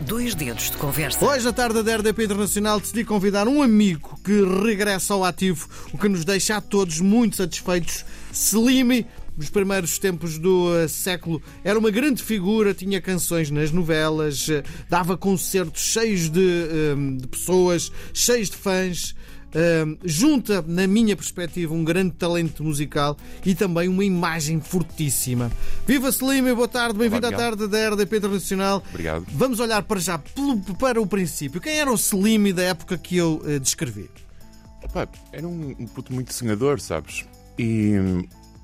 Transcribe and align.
Dois 0.00 0.34
dedos 0.34 0.70
de 0.70 0.78
conversa. 0.78 1.22
Hoje, 1.22 1.46
à 1.46 1.52
tarde 1.52 1.82
da 1.82 1.96
RDP 1.96 2.24
Internacional, 2.24 2.80
decidi 2.80 3.04
convidar 3.04 3.46
um 3.46 3.62
amigo 3.62 4.18
que 4.24 4.42
regressa 4.64 5.12
ao 5.12 5.22
ativo, 5.22 5.68
o 5.92 5.98
que 5.98 6.08
nos 6.08 6.24
deixa 6.24 6.56
a 6.56 6.60
todos 6.60 7.00
muito 7.00 7.36
satisfeitos. 7.36 8.06
Slimy, 8.32 9.06
nos 9.36 9.50
primeiros 9.50 9.98
tempos 9.98 10.38
do 10.38 10.68
uh, 10.72 10.88
século, 10.88 11.42
era 11.62 11.78
uma 11.78 11.90
grande 11.90 12.22
figura, 12.22 12.72
tinha 12.72 12.98
canções 12.98 13.50
nas 13.50 13.72
novelas, 13.72 14.48
uh, 14.48 14.62
dava 14.88 15.18
concertos 15.18 15.82
cheios 15.82 16.30
de, 16.30 16.40
uh, 16.40 17.16
de 17.18 17.28
pessoas, 17.28 17.92
cheios 18.14 18.48
de 18.48 18.56
fãs. 18.56 19.14
Uh, 19.50 19.98
junta, 20.04 20.62
na 20.62 20.86
minha 20.86 21.16
perspectiva, 21.16 21.74
um 21.74 21.82
grande 21.82 22.12
talento 22.12 22.62
musical 22.62 23.16
e 23.44 23.52
também 23.52 23.88
uma 23.88 24.04
imagem 24.04 24.60
fortíssima. 24.60 25.50
Viva 25.86 26.08
Slim, 26.10 26.54
boa 26.54 26.68
tarde, 26.68 26.96
bem-vindo 26.96 27.26
à 27.26 27.32
tarde 27.32 27.66
da 27.66 27.90
RDP 27.90 28.18
Internacional. 28.18 28.82
Obrigado. 28.90 29.26
Vamos 29.32 29.58
olhar 29.58 29.82
para 29.82 29.98
já 29.98 30.18
para 30.78 31.00
o 31.00 31.06
princípio. 31.06 31.60
Quem 31.60 31.80
era 31.80 31.90
o 31.90 31.96
Slim 31.96 32.52
da 32.52 32.62
época 32.62 32.96
que 32.96 33.16
eu 33.16 33.42
uh, 33.44 33.58
descrevi? 33.58 34.08
Opa, 34.84 35.08
era 35.32 35.46
um, 35.46 35.74
um 35.78 35.86
puto 35.86 36.12
muito 36.12 36.32
sonhador, 36.32 36.80
sabes? 36.80 37.24
E 37.58 37.94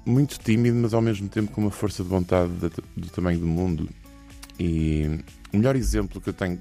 muito 0.05 0.39
tímido, 0.39 0.77
mas 0.77 0.95
ao 0.95 1.03
mesmo 1.03 1.29
tempo 1.29 1.51
com 1.51 1.63
uma 1.63 1.71
força 1.71 2.05
de 2.05 2.09
vontade 2.09 2.53
do, 2.53 2.71
do 2.97 3.09
tamanho 3.09 3.41
do 3.41 3.47
mundo. 3.47 3.89
E 4.59 5.21
o 5.53 5.57
melhor 5.57 5.75
exemplo 5.75 6.21
que 6.21 6.29
eu 6.29 6.33
tenho 6.33 6.61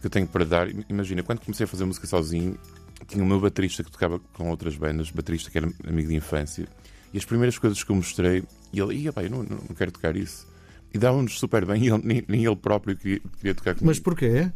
que 0.00 0.06
eu 0.06 0.10
tenho 0.10 0.26
para 0.26 0.44
dar, 0.46 0.68
imagina, 0.88 1.22
quando 1.22 1.40
comecei 1.40 1.64
a 1.64 1.66
fazer 1.66 1.84
música 1.84 2.06
sozinho, 2.06 2.58
tinha 3.06 3.22
o 3.22 3.26
meu 3.26 3.40
baterista 3.40 3.82
que 3.82 3.90
tocava 3.90 4.18
com 4.32 4.50
outras 4.50 4.76
bandas, 4.76 5.10
baterista 5.10 5.50
que 5.50 5.58
era 5.58 5.70
amigo 5.86 6.08
de 6.08 6.14
infância, 6.14 6.66
e 7.12 7.18
as 7.18 7.24
primeiras 7.24 7.58
coisas 7.58 7.82
que 7.82 7.90
eu 7.90 7.96
mostrei, 7.96 8.44
e 8.72 8.80
ele, 8.80 8.94
ia, 8.94 9.12
eu 9.16 9.30
não, 9.30 9.42
não, 9.42 9.56
não 9.68 9.74
quero 9.74 9.90
tocar 9.90 10.16
isso. 10.16 10.46
E 10.92 10.98
dava-nos 10.98 11.38
super 11.38 11.64
bem, 11.64 11.84
e 11.84 11.88
ele, 11.88 12.02
nem, 12.04 12.24
nem, 12.26 12.44
ele 12.44 12.56
próprio 12.56 12.96
queria, 12.96 13.20
queria 13.38 13.54
tocar 13.54 13.74
comigo. 13.74 13.86
Mas 13.86 13.98
porquê? 13.98 14.50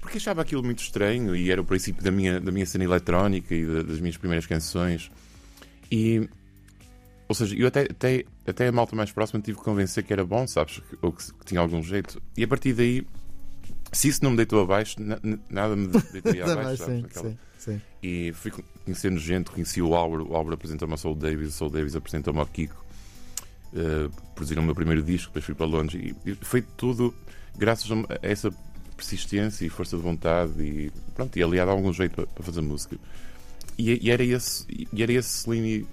Porque 0.00 0.16
achava 0.16 0.40
aquilo 0.42 0.62
muito 0.62 0.82
estranho 0.82 1.36
e 1.36 1.50
era 1.50 1.60
o 1.60 1.64
princípio 1.64 2.02
da 2.02 2.10
minha, 2.10 2.40
da 2.40 2.50
minha 2.50 2.64
cena 2.64 2.84
eletrónica 2.84 3.54
e 3.54 3.66
da, 3.66 3.82
das 3.82 4.00
minhas 4.00 4.16
primeiras 4.16 4.46
canções. 4.46 5.10
E. 5.90 6.28
Ou 7.28 7.34
seja, 7.34 7.54
eu 7.54 7.68
até, 7.68 7.82
até, 7.82 8.24
até 8.46 8.68
a 8.68 8.72
malta 8.72 8.96
mais 8.96 9.12
próxima 9.12 9.40
tive 9.40 9.58
que 9.58 9.64
convencer 9.64 10.02
que 10.02 10.12
era 10.12 10.24
bom, 10.24 10.46
sabes? 10.46 10.80
Ou 11.00 11.12
que, 11.12 11.32
que 11.32 11.44
tinha 11.44 11.60
algum 11.60 11.82
jeito. 11.82 12.20
E 12.36 12.42
a 12.42 12.48
partir 12.48 12.72
daí, 12.72 13.06
se 13.92 14.08
isso 14.08 14.24
não 14.24 14.30
me 14.30 14.36
deitou 14.36 14.60
abaixo, 14.60 14.96
nada 15.48 15.76
me 15.76 15.88
deitaria 16.12 16.44
abaixo, 16.44 16.78
sabes? 16.78 17.02
Sim, 17.02 17.06
sim. 17.10 17.38
Sim. 17.60 17.78
E 18.02 18.32
fui 18.32 18.50
conhecendo 18.86 19.20
gente, 19.20 19.50
conheci 19.50 19.82
o 19.82 19.94
Álvaro, 19.94 20.30
o 20.30 20.34
Álvaro 20.34 20.54
apresentou-me 20.54 20.94
ao 20.94 20.98
Soul 20.98 21.14
Davis, 21.14 21.48
o 21.50 21.52
Soul 21.52 21.70
Davis 21.70 21.94
apresentou-me 21.94 22.40
ao 22.40 22.46
Kiko, 22.46 22.82
uh, 23.74 24.10
produziram 24.34 24.62
o 24.62 24.64
meu 24.64 24.74
primeiro 24.74 25.02
disco, 25.02 25.28
depois 25.28 25.44
fui 25.44 25.54
para 25.54 25.66
Londres 25.66 26.00
e, 26.02 26.30
e 26.30 26.34
foi 26.36 26.62
tudo 26.62 27.14
graças 27.58 27.90
a 27.90 28.18
essa 28.22 28.50
persistência 28.96 29.66
e 29.66 29.68
força 29.68 29.94
de 29.94 30.02
vontade 30.02 30.52
e 30.62 30.90
pronto, 31.14 31.38
e 31.38 31.42
aliado 31.42 31.70
a 31.70 31.74
algum 31.74 31.92
jeito 31.92 32.14
para, 32.14 32.26
para 32.26 32.42
fazer 32.42 32.62
música. 32.62 32.96
E, 33.76 34.06
e, 34.06 34.10
era 34.10 34.24
esse, 34.24 34.64
e 34.90 35.02
era 35.02 35.12
esse 35.12 35.40
Slim 35.40 35.86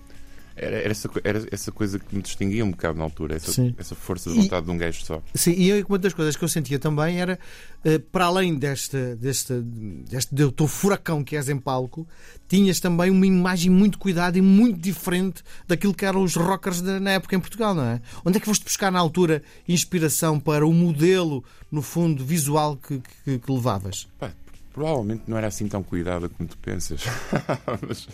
era, 0.57 0.77
era, 0.77 0.91
essa, 0.91 1.09
era 1.23 1.47
essa 1.51 1.71
coisa 1.71 1.99
que 1.99 2.15
me 2.15 2.21
distinguia 2.21 2.65
um 2.65 2.71
bocado 2.71 2.97
na 2.97 3.03
altura, 3.03 3.35
essa, 3.35 3.73
essa 3.77 3.95
força 3.95 4.31
de 4.31 4.35
vontade 4.35 4.63
e, 4.63 4.65
de 4.65 4.71
um 4.71 4.77
gajo 4.77 5.05
só. 5.05 5.21
Sim, 5.33 5.51
e 5.51 5.83
uma 5.83 5.99
das 5.99 6.13
coisas 6.13 6.35
que 6.35 6.43
eu 6.43 6.47
sentia 6.49 6.79
também 6.79 7.21
era, 7.21 7.39
uh, 7.85 7.99
para 8.11 8.25
além 8.25 8.55
deste, 8.55 9.15
deste, 9.15 9.53
deste 9.53 10.33
de 10.33 10.51
teu 10.51 10.67
furacão 10.67 11.23
que 11.23 11.35
és 11.35 11.47
em 11.47 11.57
palco, 11.57 12.07
tinhas 12.47 12.79
também 12.79 13.11
uma 13.11 13.27
imagem 13.27 13.71
muito 13.71 13.99
cuidada 13.99 14.37
e 14.37 14.41
muito 14.41 14.79
diferente 14.79 15.43
daquilo 15.67 15.93
que 15.93 16.05
eram 16.05 16.23
os 16.23 16.35
rockers 16.35 16.81
de, 16.81 16.99
na 16.99 17.11
época 17.11 17.35
em 17.35 17.39
Portugal, 17.39 17.75
não 17.75 17.83
é? 17.83 18.01
Onde 18.25 18.37
é 18.37 18.39
que 18.39 18.45
foste 18.47 18.63
buscar 18.63 18.91
na 18.91 18.99
altura 18.99 19.43
inspiração 19.67 20.39
para 20.39 20.65
o 20.65 20.73
modelo, 20.73 21.43
no 21.71 21.81
fundo, 21.81 22.25
visual 22.25 22.77
que, 22.77 23.01
que, 23.23 23.37
que 23.37 23.51
levavas? 23.51 24.07
Pá, 24.19 24.31
provavelmente 24.77 25.23
não 25.25 25.39
era 25.39 25.47
assim 25.47 25.67
tão 25.67 25.81
cuidada 25.81 26.29
como 26.29 26.47
tu 26.47 26.55
pensas. 26.59 27.03
Mas, 27.81 28.07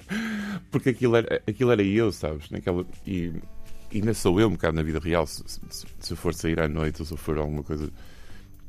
porque 0.72 0.92
aquilo 0.92 1.18
era, 1.18 1.44
aquilo 1.46 1.72
era 1.74 1.84
eu, 1.84 2.10
sabes? 2.10 2.50
Naquela, 2.50 2.86
e 3.06 3.34
ainda 3.94 4.14
sou 4.14 4.40
eu 4.40 4.48
um 4.48 4.52
bocado 4.52 4.78
na 4.78 4.82
vida 4.82 4.98
real. 4.98 5.28
Se, 5.28 5.44
se, 5.46 5.86
se 6.00 6.16
for 6.16 6.34
sair 6.34 6.62
à 6.62 6.70
noite 6.70 7.02
ou 7.02 7.06
se 7.06 7.18
for 7.18 7.38
alguma 7.38 7.64
coisa, 7.64 7.92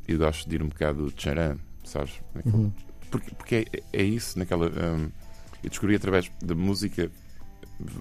eu 0.09 0.19
gosto 0.19 0.49
de 0.49 0.57
ir 0.57 0.63
um 0.65 0.69
bocado 0.71 1.13
de 1.13 1.23
charan, 1.23 1.57
sabes? 1.85 2.21
Naquela, 2.35 2.57
uhum. 2.57 2.73
Porque, 3.13 3.31
porque 3.37 3.55
é, 3.73 4.01
é, 4.01 4.03
isso, 4.03 4.41
naquela. 4.41 4.67
Um, 4.67 5.09
eu 5.63 5.71
descobri 5.71 5.95
através 5.95 6.29
da 6.43 6.55
música 6.57 7.09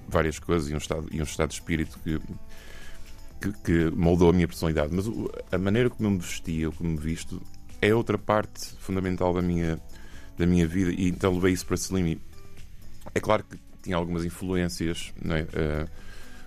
várias 0.10 0.40
coisas 0.40 0.72
e 0.72 0.74
um 0.74 0.78
estado, 0.78 1.08
e 1.12 1.20
um 1.20 1.24
estado 1.24 1.50
de 1.50 1.54
espírito 1.54 2.00
que, 2.04 2.20
que, 3.40 3.52
que 3.64 3.96
moldou 3.96 4.32
a 4.32 4.34
minha 4.34 4.48
personalidade. 4.48 4.92
Mas 4.92 5.06
a 5.52 5.58
maneira 5.60 5.92
como 5.92 6.08
eu 6.08 6.12
me 6.14 6.18
vestia, 6.18 6.72
como 6.72 6.90
me 6.90 6.98
visto, 6.98 7.40
é 7.84 7.94
outra 7.94 8.18
parte 8.18 8.76
fundamental 8.80 9.34
da 9.34 9.42
minha, 9.42 9.80
da 10.38 10.46
minha 10.46 10.66
vida 10.66 10.92
e 10.92 11.10
então 11.10 11.34
levei 11.34 11.54
isso 11.54 11.66
para 11.66 11.76
Slim. 11.76 12.20
É 13.14 13.20
claro 13.20 13.44
que 13.44 13.58
tinha 13.82 13.98
algumas 13.98 14.24
influências, 14.24 15.14
é? 15.26 15.42
uh, 15.42 15.90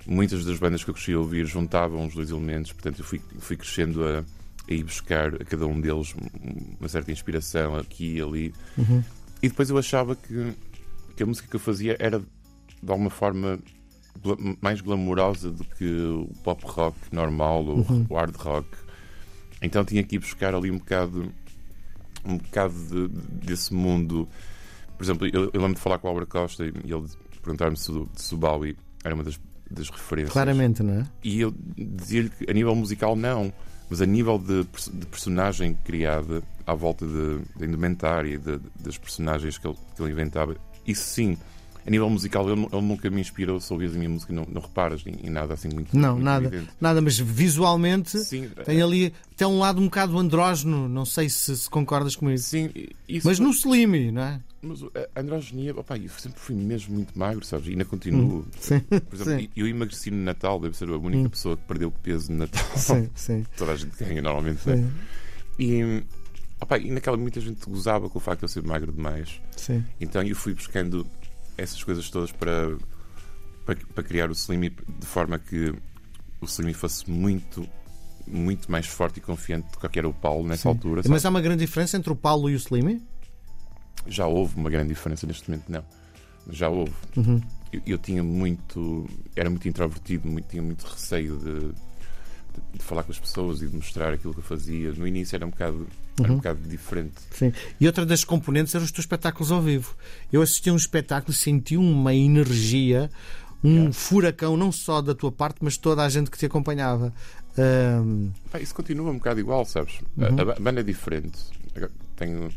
muitas 0.07 0.45
das 0.45 0.59
bandas 0.59 0.83
que 0.83 0.89
eu 0.91 0.95
cresci 0.95 1.13
a 1.13 1.19
ouvir 1.19 1.45
juntavam 1.45 2.07
os 2.07 2.15
dois 2.15 2.31
elementos, 2.31 2.73
portanto 2.73 3.01
eu 3.01 3.05
fui, 3.05 3.21
fui 3.39 3.57
crescendo 3.57 4.03
a, 4.03 4.25
a 4.69 4.73
ir 4.73 4.83
buscar 4.83 5.35
a 5.35 5.45
cada 5.45 5.67
um 5.67 5.79
deles 5.79 6.15
uma 6.81 6.89
certa 6.89 7.13
inspiração 7.13 7.77
aqui 7.77 8.17
e 8.17 8.23
ali. 8.23 8.55
Uhum. 8.79 9.05
E 9.43 9.49
depois 9.49 9.69
eu 9.69 9.77
achava 9.77 10.17
que, 10.17 10.55
que 11.15 11.23
a 11.23 11.27
música 11.27 11.47
que 11.47 11.57
eu 11.57 11.61
fazia 11.61 11.97
era 11.99 12.19
de 12.19 12.91
alguma 12.91 13.11
forma 13.11 13.59
mais 14.63 14.81
glamourosa 14.81 15.51
do 15.51 15.65
que 15.65 15.85
o 15.85 16.31
pop 16.43 16.63
rock 16.65 16.97
normal 17.13 17.65
ou 17.67 17.77
uhum. 17.79 18.07
o 18.09 18.15
hard 18.15 18.35
rock. 18.37 18.69
Então 19.61 19.85
tinha 19.85 20.03
que 20.03 20.17
ir 20.17 20.19
buscar 20.19 20.55
ali 20.55 20.71
um 20.71 20.79
bocado 20.79 21.33
um 22.25 22.39
bocado 22.39 22.75
de, 22.75 23.09
desse 23.47 23.73
mundo. 23.73 24.29
Por 24.97 25.05
exemplo, 25.05 25.27
eu, 25.27 25.51
eu 25.53 25.61
lembro 25.61 25.75
de 25.75 25.81
falar 25.81 25.99
com 25.99 26.09
o 26.09 26.11
Albert 26.11 26.27
Costa 26.27 26.65
e 26.65 26.69
ele 26.69 27.07
perguntar-me 27.43 27.77
se, 27.77 27.93
se 28.15 28.35
o 28.35 28.37
Bowie 28.37 28.77
era 29.05 29.15
uma 29.15 29.23
das, 29.23 29.39
das 29.71 29.89
referências. 29.89 30.33
Claramente, 30.33 30.83
não 30.83 30.95
é? 30.95 31.07
E 31.23 31.41
eu 31.41 31.55
dizia-lhe 31.77 32.31
que 32.31 32.51
a 32.51 32.53
nível 32.53 32.75
musical 32.75 33.15
não, 33.15 33.53
mas 33.89 34.03
a 34.03 34.07
nível 34.07 34.39
de, 34.39 34.65
de 34.93 35.07
personagem 35.07 35.75
criada 35.85 36.43
à 36.67 36.75
volta 36.75 37.07
da 37.57 37.65
indumentária, 37.65 38.39
de, 38.39 38.59
das 38.81 38.99
personagens 38.99 39.59
que 39.59 39.67
ele, 39.67 39.77
que 39.95 40.03
ele 40.03 40.13
inventava, 40.13 40.57
isso 40.85 41.05
sim 41.05 41.39
a 41.87 41.91
nível 41.91 42.11
musical, 42.11 42.51
ele, 42.51 42.67
ele 42.73 42.83
nunca 42.83 43.09
me 43.09 43.21
inspirou. 43.21 43.61
Se 43.61 43.73
ouvires 43.73 43.95
a 43.95 43.99
minha 43.99 44.11
música, 44.11 44.33
não, 44.33 44.45
não 44.51 44.61
reparas 44.61 45.07
em, 45.07 45.27
em, 45.27 45.31
nada 45.31 45.55
assim 45.55 45.69
muito. 45.69 45.97
Não, 45.97 46.15
muito 46.15 46.25
nada, 46.25 46.47
evidente. 46.47 46.71
nada, 46.81 47.01
mas 47.01 47.17
visualmente 47.19 48.19
Sim, 48.19 48.51
tem 48.65 48.83
ali 48.83 49.15
tem 49.37 49.47
um 49.47 49.61
lado 49.61 49.81
um 49.81 49.85
bocado 49.85 50.19
andrógeno. 50.19 50.89
Não 50.89 51.05
sei 51.05 51.29
se, 51.29 51.57
se 51.57 51.71
concordas 51.71 52.17
comigo. 52.17 52.39
Sim, 52.39 52.71
isso 53.09 53.29
mas 53.29 53.39
no 53.39 53.51
Slim, 53.51 54.11
não 54.11 54.23
é? 54.23 54.41
Mas 54.61 54.83
a 54.83 55.21
androgenia, 55.21 55.79
opa, 55.79 55.97
eu 55.97 56.09
sempre 56.09 56.41
fui 56.41 56.57
mesmo 56.57 56.95
muito 56.95 57.17
magro, 57.17 57.45
sabes? 57.45 57.69
E 57.69 57.71
ainda 57.71 57.85
continuo. 57.85 58.41
Hum, 58.41 58.45
sim, 58.59 58.81
Por 58.81 59.15
exemplo, 59.15 59.41
sim. 59.43 59.49
eu 59.57 59.69
emagreci 59.69 60.11
no 60.11 60.25
Natal, 60.25 60.59
deve 60.59 60.77
ser 60.77 60.89
a 60.89 60.97
única 60.97 61.29
hum. 61.29 61.31
pessoa 61.31 61.57
que 61.57 61.63
perdeu 61.65 61.91
peso 61.91 62.33
no 62.33 62.39
Natal. 62.39 62.77
Sim, 62.77 63.09
sim. 63.15 63.47
Toda 63.57 63.73
a 63.73 63.77
gente 63.77 63.97
ganha 63.97 64.21
normalmente. 64.21 64.63
Sim. 64.63 64.75
Né? 64.75 64.91
E, 65.57 66.03
opa, 66.61 66.79
e 66.79 66.91
naquela 66.91 67.17
muita 67.17 67.41
gente 67.41 67.65
gozava 67.71 68.11
com 68.11 68.19
o 68.19 68.21
facto 68.21 68.41
de 68.41 68.45
eu 68.47 68.49
ser 68.49 68.65
magro 68.65 68.91
demais. 68.91 69.41
Sim. 69.57 69.85
Então 70.01 70.21
eu 70.23 70.35
fui 70.35 70.53
buscando 70.53 71.07
essas 71.57 71.83
coisas 71.83 72.09
todas 72.11 72.33
para, 72.33 72.77
para, 73.65 73.77
para 73.95 74.05
criar 74.05 74.31
o 74.31 74.33
Slimy 74.33 74.71
de 74.71 75.07
forma 75.07 75.39
que 75.39 75.75
o 76.41 76.45
Slimy 76.45 76.75
fosse 76.75 77.11
muito 77.11 77.69
muito 78.27 78.71
mais 78.71 78.87
forte 78.87 79.19
e 79.19 79.21
confiante 79.21 79.69
do 79.71 79.89
que 79.89 79.99
era 79.99 80.09
o 80.09 80.13
Paulo 80.13 80.49
nessa 80.49 80.63
Sim. 80.63 80.69
altura. 80.71 81.03
Mas 81.09 81.25
há 81.25 81.31
uma 81.31 81.41
grande 81.41 81.65
diferença 81.65 81.97
entre 81.97 82.13
o 82.13 82.17
Paulo 82.17 82.51
e 82.51 82.55
o 82.55 82.57
Slimy? 82.57 83.01
Já 84.09 84.27
houve 84.27 84.57
uma 84.57 84.69
grande 84.69 84.89
diferença 84.89 85.27
neste 85.27 85.49
momento, 85.49 85.71
não. 85.71 85.85
Já 86.51 86.69
houve. 86.69 86.93
Uhum. 87.17 87.41
Eu, 87.73 87.83
eu, 87.87 87.99
tinha 87.99 88.23
muito. 88.23 89.07
Era 89.35 89.49
muito 89.51 89.69
introvertido, 89.69 90.29
muito, 90.29 90.49
tinha 90.49 90.63
muito 90.63 90.85
receio 90.85 91.37
de, 91.39 91.75
de, 92.73 92.83
falar 92.83 93.03
com 93.03 93.13
as 93.13 93.19
pessoas 93.19 93.63
e 93.63 93.69
de 93.69 93.77
mostrar 93.77 94.13
aquilo 94.13 94.33
que 94.33 94.41
eu 94.41 94.45
fazia. 94.45 94.93
No 94.93 95.07
início 95.07 95.37
era 95.37 95.47
um 95.47 95.51
bocado 95.51 95.87
era 96.19 96.29
um 96.29 96.31
uhum. 96.33 96.37
bocado 96.39 96.61
diferente. 96.69 97.15
Sim. 97.31 97.53
E 97.79 97.87
outra 97.87 98.07
das 98.07 98.25
componentes 98.25 98.75
eram 98.75 98.85
os 98.85 98.91
teus 98.91 99.05
espetáculos 99.05 99.53
ao 99.53 99.61
vivo. 99.61 99.95
Eu 100.33 100.41
assisti 100.41 100.71
a 100.71 100.73
um 100.73 100.77
espetáculo 100.77 101.33
e 101.33 101.37
senti 101.37 101.77
uma 101.77 102.15
energia, 102.15 103.11
um 103.63 103.75
yeah. 103.75 103.93
furacão, 103.93 104.57
não 104.57 104.73
só 104.73 105.03
da 105.03 105.15
tua 105.15 105.31
parte, 105.31 105.59
mas 105.61 105.77
toda 105.77 106.03
a 106.03 106.09
gente 106.09 106.31
que 106.31 106.39
te 106.39 106.47
acompanhava. 106.47 107.13
Um... 107.59 108.31
isso 108.61 108.75
continua 108.75 109.11
um 109.11 109.15
bocado 109.15 109.41
igual, 109.41 109.65
sabes? 109.65 110.01
Uhum. 110.17 110.51
A, 110.51 110.53
a 110.53 110.61
banda 110.61 110.81
é 110.81 110.85
diferente. 110.85 111.39
Tenho. 112.17 112.49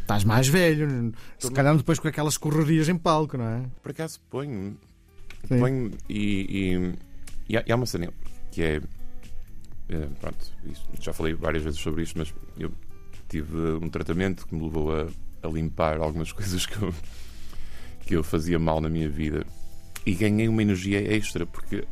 Estás 0.00 0.22
mais 0.22 0.46
velho, 0.48 1.14
se 1.38 1.50
calhar 1.50 1.74
depois 1.76 1.98
com 1.98 2.06
aquelas 2.06 2.36
correrias 2.36 2.88
em 2.90 2.96
palco, 2.96 3.38
não 3.38 3.48
é? 3.48 3.62
Por 3.82 3.90
acaso 3.90 4.20
ponho. 4.28 4.76
Ponho 5.48 5.92
e, 6.08 6.94
e, 7.48 7.54
e 7.54 7.72
há 7.72 7.76
uma 7.76 7.86
cena 7.86 8.12
que 8.50 8.62
é. 8.62 8.82
É 9.88 10.06
pronto, 10.20 10.52
já 11.00 11.12
falei 11.12 11.34
várias 11.34 11.62
vezes 11.62 11.80
sobre 11.80 12.02
isto, 12.02 12.18
mas 12.18 12.34
eu 12.58 12.72
tive 13.28 13.56
um 13.82 13.88
tratamento 13.88 14.46
que 14.46 14.54
me 14.54 14.62
levou 14.62 14.94
a, 14.94 15.06
a 15.42 15.48
limpar 15.48 15.98
algumas 15.98 16.30
coisas 16.32 16.66
que 16.66 16.80
eu, 16.80 16.94
que 18.06 18.16
eu 18.16 18.22
fazia 18.22 18.58
mal 18.58 18.80
na 18.80 18.88
minha 18.88 19.08
vida 19.08 19.46
e 20.06 20.14
ganhei 20.14 20.48
uma 20.48 20.62
energia 20.62 21.00
extra 21.00 21.46
porque 21.46 21.84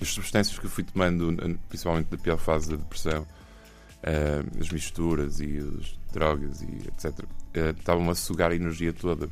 as 0.00 0.08
substâncias 0.08 0.58
que 0.58 0.66
eu 0.66 0.70
fui 0.70 0.84
tomando, 0.84 1.34
principalmente 1.68 2.08
da 2.08 2.18
pior 2.18 2.38
fase 2.38 2.70
da 2.70 2.76
depressão, 2.76 3.22
uh, 3.22 4.60
as 4.60 4.70
misturas 4.70 5.40
e 5.40 5.58
as 5.58 5.98
drogas 6.12 6.62
e 6.62 6.88
etc. 6.88 7.20
Uh, 7.20 7.70
estavam 7.78 8.10
a 8.10 8.14
sugar 8.14 8.50
a 8.50 8.54
energia 8.54 8.92
toda. 8.92 9.28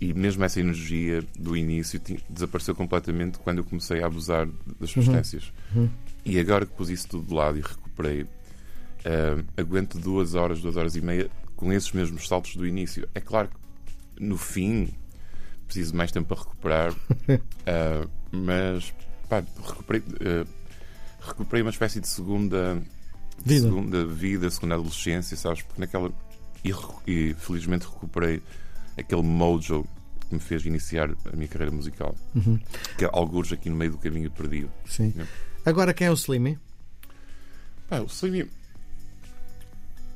E 0.00 0.12
mesmo 0.12 0.44
essa 0.44 0.60
energia 0.60 1.24
do 1.38 1.56
início 1.56 2.00
desapareceu 2.28 2.74
completamente 2.74 3.38
quando 3.38 3.58
eu 3.58 3.64
comecei 3.64 4.02
a 4.02 4.06
abusar 4.06 4.46
das 4.78 4.94
uhum. 4.94 5.02
substâncias. 5.02 5.52
Uhum. 5.74 5.82
Uhum. 5.82 5.90
E 6.24 6.38
agora 6.38 6.66
que 6.66 6.72
pus 6.72 6.90
isso 6.90 7.08
tudo 7.08 7.28
de 7.28 7.34
lado 7.34 7.58
e 7.58 7.62
recuperei, 7.62 8.22
uh, 8.22 9.44
aguento 9.56 9.98
duas 9.98 10.34
horas, 10.34 10.60
duas 10.60 10.76
horas 10.76 10.96
e 10.96 11.00
meia 11.00 11.30
com 11.54 11.72
esses 11.72 11.92
mesmos 11.92 12.28
saltos 12.28 12.56
do 12.56 12.66
início. 12.66 13.08
É 13.14 13.20
claro 13.20 13.48
que 13.48 14.22
no 14.22 14.36
fim 14.36 14.92
preciso 15.66 15.92
de 15.92 15.96
mais 15.96 16.12
tempo 16.12 16.28
para 16.28 16.42
recuperar, 16.42 16.92
uh, 16.92 18.10
mas 18.30 18.92
pá, 19.28 19.42
recuperei, 19.66 20.00
uh, 20.00 20.46
recuperei 21.20 21.62
uma 21.62 21.70
espécie 21.70 22.00
de 22.00 22.08
segunda 22.08 22.80
vida. 23.44 23.62
segunda 23.62 24.06
vida, 24.06 24.50
segunda 24.50 24.74
adolescência, 24.74 25.36
sabes? 25.36 25.62
Porque 25.62 25.80
naquela. 25.80 26.12
E, 26.64 26.74
e 27.06 27.34
felizmente 27.34 27.86
recuperei 27.86 28.42
aquele 28.96 29.22
mojo 29.22 29.84
que 30.28 30.34
me 30.34 30.40
fez 30.40 30.64
iniciar 30.66 31.10
a 31.10 31.36
minha 31.36 31.48
carreira 31.48 31.74
musical. 31.74 32.14
Uhum. 32.34 32.58
Que 32.98 33.04
é 33.04 33.10
alguns 33.12 33.52
aqui 33.52 33.70
no 33.70 33.76
meio 33.76 33.92
do 33.92 33.98
caminho 33.98 34.30
perdido. 34.30 34.70
Sim. 34.86 35.12
Né? 35.14 35.26
Agora 35.64 35.94
quem 35.94 36.06
é 36.06 36.10
o 36.10 36.14
Slimmy? 36.14 36.58
Pá, 37.88 38.00
o 38.00 38.06
Slimmy. 38.06 38.50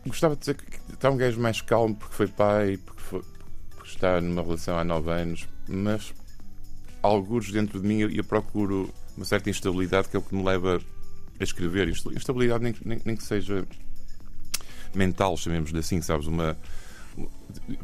Gostava 0.07 0.35
de 0.35 0.41
dizer 0.41 0.57
que 0.57 0.93
está 0.93 1.11
um 1.11 1.17
gajo 1.17 1.41
mais 1.41 1.61
calmo 1.61 1.95
porque 1.95 2.15
foi 2.15 2.27
pai, 2.27 2.79
porque, 2.79 3.01
foi, 3.03 3.23
porque 3.71 3.91
está 3.91 4.21
numa 4.21 4.43
relação 4.43 4.79
há 4.79 4.85
nove 4.85 5.11
anos, 5.11 5.47
mas 5.69 6.15
alguns 7.03 7.53
dentro 7.53 7.81
de 7.81 7.87
mim 7.87 7.99
eu, 7.99 8.11
eu 8.11 8.25
procuro 8.25 8.93
uma 9.17 9.27
certa 9.27 9.51
instabilidade 9.51 10.09
que 10.09 10.17
é 10.17 10.19
o 10.19 10.23
que 10.23 10.35
me 10.35 10.43
leva 10.43 10.81
a 11.39 11.45
escrever. 11.45 11.89
Instabilidade 11.89 12.65
nem, 12.65 12.75
nem, 12.85 13.01
nem 13.05 13.17
que 13.17 13.23
seja 13.23 13.67
mental, 14.95 15.37
chamemos-lhe 15.37 15.79
assim, 15.79 16.01
sabes? 16.01 16.27
Uma, 16.27 16.57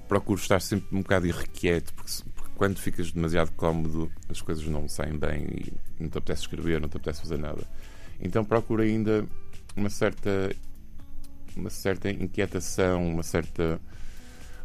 procuro 0.09 0.41
estar 0.41 0.61
sempre 0.61 0.95
um 0.97 1.03
bocado 1.03 1.27
irrequieto, 1.27 1.93
porque, 1.95 2.13
porque, 2.35 2.53
quando 2.55 2.79
ficas 2.79 3.13
demasiado 3.13 3.53
cómodo 3.53 4.11
as 4.31 4.41
coisas 4.41 4.67
não 4.67 4.89
saem 4.89 5.19
bem 5.19 5.47
e 5.49 5.73
não 6.01 6.09
te 6.09 6.19
apetece 6.19 6.43
escrever, 6.43 6.81
não 6.81 6.89
te 6.89 6.97
apetece 6.97 7.21
fazer 7.21 7.39
nada. 7.39 7.63
Então 8.21 8.45
procuro 8.45 8.83
ainda 8.83 9.27
uma 9.77 9.91
certa 9.91 10.51
uma 11.57 11.71
certa 11.71 12.11
inquietação, 12.11 13.09
uma 13.09 13.23
certa. 13.23 13.81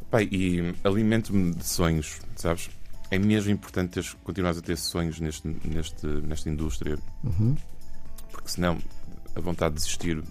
Pai, 0.09 0.27
e 0.29 0.75
alimento-me 0.83 1.55
de 1.55 1.65
sonhos, 1.65 2.19
sabes? 2.35 2.69
É 3.09 3.17
mesmo 3.17 3.51
importante 3.51 3.91
teres, 3.91 4.13
continuares 4.23 4.59
a 4.59 4.61
ter 4.61 4.77
sonhos 4.77 5.19
neste, 5.19 5.47
neste, 5.47 6.05
nesta 6.05 6.49
indústria, 6.49 6.97
uhum. 7.23 7.55
porque 8.29 8.49
senão 8.49 8.77
a 9.35 9.39
vontade 9.39 9.75
de 9.75 9.81
desistir 9.81 10.21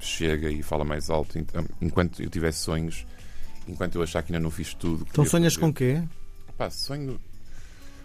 chega 0.00 0.50
e 0.50 0.62
fala 0.62 0.84
mais 0.84 1.08
alto. 1.08 1.38
Então, 1.38 1.64
enquanto 1.80 2.20
eu 2.22 2.28
tivesse 2.28 2.58
sonhos, 2.58 3.06
enquanto 3.68 3.94
eu 3.96 4.02
achar 4.02 4.22
que 4.22 4.32
ainda 4.32 4.42
não 4.42 4.50
fiz 4.50 4.74
tudo. 4.74 5.06
Então 5.10 5.24
sonhas 5.24 5.54
fazer, 5.54 5.66
com 5.66 5.72
quê? 5.72 6.02
Pá, 6.56 6.70
sonho. 6.70 7.20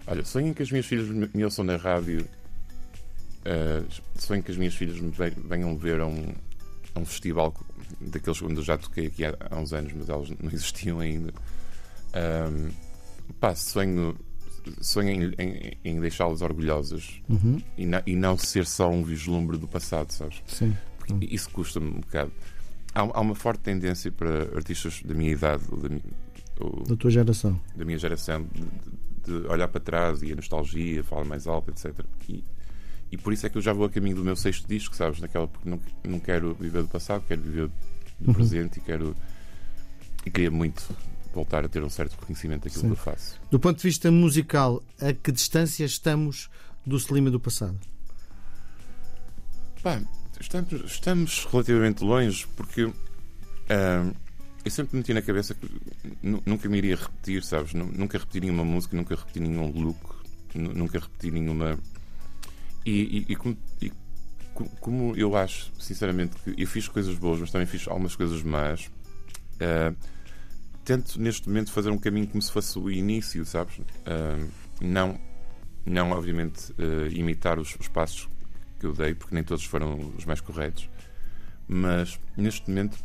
Olha, 0.07 0.23
sonho 0.23 0.53
que 0.53 0.61
as 0.61 0.69
minhas 0.69 0.85
filhas 0.85 1.07
me, 1.07 1.43
ouçam 1.43 1.65
na 1.65 1.77
rádio. 1.77 2.27
Uh, 3.41 3.85
sonho 4.15 4.41
que 4.41 4.51
as 4.51 4.57
minhas 4.57 4.73
filhas 4.73 4.99
me 4.99 5.11
venham 5.47 5.77
ver 5.77 5.99
a 5.99 6.07
um, 6.07 6.33
a 6.95 6.99
um 6.99 7.05
festival 7.05 7.53
daqueles 8.01 8.41
onde 8.41 8.55
eu 8.55 8.63
já 8.63 8.77
toquei 8.77 9.07
aqui 9.07 9.25
há, 9.25 9.35
há 9.49 9.59
uns 9.59 9.73
anos, 9.73 9.93
mas 9.93 10.09
elas 10.09 10.29
não 10.29 10.49
existiam 10.51 10.99
ainda. 10.99 11.33
Um, 12.15 12.69
pá, 13.39 13.55
sonho, 13.55 14.17
sonho 14.81 15.09
em, 15.09 15.33
em, 15.37 15.77
em 15.83 15.99
deixá-las 15.99 16.41
orgulhosas 16.41 17.21
uhum. 17.29 17.61
e, 17.77 17.85
na, 17.85 18.01
e, 18.05 18.15
não 18.15 18.37
ser 18.37 18.65
só 18.65 18.89
um 18.89 19.03
vislumbre 19.03 19.57
do 19.57 19.67
passado, 19.67 20.11
sabes? 20.11 20.41
Sim. 20.47 20.75
Isso 21.21 21.49
custa-me 21.49 21.87
um 21.87 21.99
bocado. 21.99 22.31
Há, 22.95 23.01
há, 23.01 23.21
uma 23.21 23.35
forte 23.35 23.59
tendência 23.59 24.11
para 24.11 24.55
artistas 24.55 25.01
da 25.03 25.13
minha 25.13 25.31
idade, 25.31 25.63
ou 25.69 25.77
da, 25.77 25.89
ou, 26.59 26.83
da 26.83 26.95
tua 26.95 27.11
geração, 27.11 27.59
da 27.75 27.83
minha 27.83 27.97
geração, 27.97 28.47
de, 28.51 29.41
de, 29.41 29.47
olhar 29.47 29.67
para 29.67 29.81
trás 29.81 30.21
e 30.23 30.31
a 30.31 30.35
nostalgia, 30.35 31.03
falar 31.03 31.25
mais 31.25 31.45
alto, 31.45 31.69
etc. 31.71 31.93
E, 32.29 32.43
e 33.11 33.17
por 33.17 33.33
isso 33.33 33.45
é 33.45 33.49
que 33.49 33.57
eu 33.57 33.61
já 33.61 33.73
vou 33.73 33.85
a 33.85 33.89
caminho 33.89 34.15
do 34.15 34.23
meu 34.23 34.35
sexto 34.35 34.65
disco, 34.67 34.95
sabes? 34.95 35.19
Naquela, 35.19 35.47
porque 35.47 35.69
não, 35.69 35.79
não 36.07 36.19
quero 36.19 36.55
viver 36.55 36.83
do 36.83 36.87
passado, 36.87 37.23
quero 37.27 37.41
viver 37.41 37.69
do 38.19 38.29
uhum. 38.29 38.33
presente 38.33 38.77
e 38.77 38.81
quero. 38.81 39.15
E 40.25 40.31
queria 40.31 40.49
muito 40.49 40.83
voltar 41.33 41.65
a 41.65 41.67
ter 41.67 41.83
um 41.83 41.89
certo 41.89 42.13
reconhecimento 42.13 42.63
daquilo 42.63 42.81
Sim. 42.81 42.87
que 42.87 42.93
eu 42.93 42.97
faço. 42.97 43.39
Do 43.51 43.59
ponto 43.59 43.77
de 43.77 43.83
vista 43.83 44.09
musical, 44.09 44.81
a 44.99 45.11
que 45.11 45.31
distância 45.31 45.83
estamos 45.83 46.49
do 46.85 46.95
Slim 46.95 47.25
do 47.25 47.39
passado? 47.39 47.77
Pá, 49.83 50.01
estamos, 50.39 50.73
estamos 50.85 51.45
relativamente 51.45 52.03
longe 52.03 52.47
porque. 52.55 52.85
Uh, 52.85 54.25
eu 54.63 54.71
sempre 54.71 54.97
meti 54.97 55.13
na 55.13 55.21
cabeça 55.21 55.53
que 55.53 55.69
nunca 56.23 56.67
me 56.67 56.79
iria 56.79 56.95
repetir, 56.95 57.43
sabes? 57.43 57.75
Nunca 57.75 58.17
repeti 58.17 58.39
nenhuma 58.39 58.65
música, 58.65 58.97
nunca 58.97 59.13
repeti 59.13 59.39
nenhum 59.39 59.71
look, 59.71 59.99
nunca 60.55 60.97
repeti 60.97 61.29
nenhuma 61.29 61.77
e, 62.85 63.25
e, 63.27 63.33
e, 63.33 63.35
como, 63.35 63.57
e, 63.81 63.91
como, 64.79 65.15
eu 65.15 65.35
acho, 65.35 65.71
sinceramente, 65.79 66.35
que 66.37 66.53
eu 66.55 66.67
fiz 66.67 66.87
coisas 66.87 67.15
boas, 67.17 67.39
mas 67.39 67.51
também 67.51 67.65
fiz 67.65 67.87
algumas 67.87 68.15
coisas 68.15 68.43
más, 68.43 68.85
uh, 69.55 69.95
tento 70.83 71.19
neste 71.19 71.47
momento 71.47 71.71
fazer 71.71 71.89
um 71.89 71.97
caminho 71.97 72.27
como 72.27 72.41
se 72.41 72.51
fosse 72.51 72.77
o 72.77 72.91
início, 72.91 73.43
sabes? 73.43 73.79
Uh, 73.79 74.47
não, 74.79 75.19
não, 75.83 76.11
obviamente, 76.11 76.71
uh, 76.73 77.07
imitar 77.11 77.57
os, 77.57 77.75
os 77.79 77.87
passos 77.87 78.29
que 78.79 78.85
eu 78.85 78.93
dei, 78.93 79.13
porque 79.13 79.33
nem 79.33 79.43
todos 79.43 79.63
foram 79.65 80.13
os 80.17 80.25
mais 80.25 80.41
corretos, 80.41 80.89
mas 81.67 82.19
neste 82.37 82.69
momento 82.69 82.97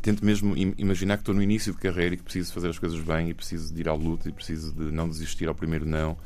tento 0.00 0.24
mesmo 0.24 0.54
imaginar 0.76 1.16
que 1.16 1.22
estou 1.22 1.34
no 1.34 1.42
início 1.42 1.72
de 1.72 1.78
carreira 1.78 2.14
e 2.14 2.18
que 2.18 2.24
preciso 2.24 2.52
fazer 2.52 2.68
as 2.68 2.78
coisas 2.78 3.00
bem 3.00 3.30
e 3.30 3.34
preciso 3.34 3.72
de 3.72 3.80
ir 3.80 3.88
à 3.88 3.94
luta 3.94 4.28
e 4.28 4.32
preciso 4.32 4.72
de 4.72 4.92
não 4.92 5.08
desistir 5.08 5.48
ao 5.48 5.54
primeiro 5.54 5.86
não. 5.86 6.16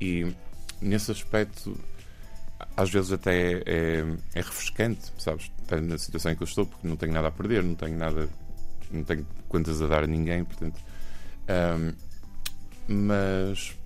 E 0.00 0.34
nesse 0.80 1.12
aspecto 1.12 1.78
às 2.76 2.90
vezes 2.90 3.12
até 3.12 3.52
é, 3.52 3.62
é, 3.66 4.04
é 4.34 4.40
refrescante, 4.40 5.12
sabes? 5.18 5.50
Na 5.82 5.98
situação 5.98 6.32
em 6.32 6.36
que 6.36 6.42
eu 6.42 6.46
estou, 6.46 6.66
porque 6.66 6.86
não 6.86 6.96
tenho 6.96 7.12
nada 7.12 7.28
a 7.28 7.30
perder, 7.30 7.62
não 7.62 7.74
tenho 7.74 7.96
nada, 7.96 8.28
não 8.90 9.04
tenho 9.04 9.26
contas 9.48 9.80
a 9.80 9.86
dar 9.86 10.04
a 10.04 10.06
ninguém, 10.06 10.44
portanto. 10.44 10.80
Um, 11.48 11.92
mas 12.86 13.76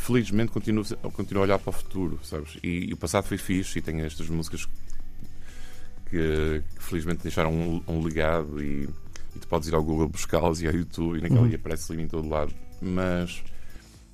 felizmente 0.00 0.52
continuo, 0.52 0.84
continuo 1.12 1.42
a 1.42 1.46
olhar 1.46 1.58
para 1.58 1.70
o 1.70 1.72
futuro, 1.72 2.18
sabes? 2.22 2.58
E, 2.62 2.90
e 2.90 2.92
o 2.92 2.96
passado 2.96 3.24
foi 3.24 3.38
fixe 3.38 3.78
e 3.78 3.82
tenho 3.82 4.04
estas 4.04 4.28
músicas 4.28 4.66
que, 6.08 6.62
que 6.76 6.82
felizmente 6.82 7.22
deixaram 7.22 7.52
um, 7.52 7.82
um 7.86 8.02
legado 8.02 8.62
e, 8.62 8.88
e, 9.36 9.38
tu 9.38 9.46
podes 9.46 9.68
ir 9.68 9.74
ao 9.74 9.82
Google 9.82 10.08
buscá-las 10.08 10.60
e 10.60 10.66
ao 10.66 10.74
YouTube 10.74 11.18
e 11.18 11.22
naquela 11.22 11.42
uhum. 11.42 11.54
aparece 11.54 11.92
ali 11.92 12.02
em 12.02 12.08
todo 12.08 12.28
lado. 12.28 12.52
Mas 12.80 13.42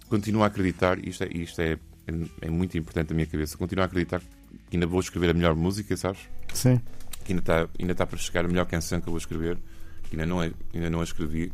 continuo 0.09 0.43
a 0.43 0.47
acreditar, 0.47 0.99
isto 1.05 1.25
é, 1.25 1.29
isto 1.29 1.61
é 1.61 1.79
é, 2.07 2.47
é 2.47 2.51
muito 2.51 2.79
importante 2.79 3.11
na 3.11 3.17
minha 3.17 3.27
cabeça. 3.27 3.57
Continuo 3.57 3.83
a 3.83 3.87
acreditar 3.87 4.21
que 4.21 4.77
ainda 4.77 4.87
vou 4.87 5.01
escrever 5.01 5.31
a 5.31 5.35
melhor 5.35 5.55
música, 5.55 5.97
sabes? 5.97 6.21
Sim. 6.55 6.81
Que 7.25 7.33
ainda 7.33 7.41
está 7.41 7.69
ainda 7.79 7.95
tá 7.95 8.07
para 8.07 8.19
chegar 8.19 8.45
a 8.45 8.49
melhor 8.49 8.67
canção 8.67 9.01
que 9.01 9.09
eu 9.09 9.13
vou 9.13 9.19
escrever, 9.19 9.59
que 10.05 10.15
ainda 10.15 10.27
não, 10.27 10.43
é, 10.43 10.53
ainda 10.73 10.89
não 10.89 11.01
a 11.01 11.05
escrevi. 11.05 11.53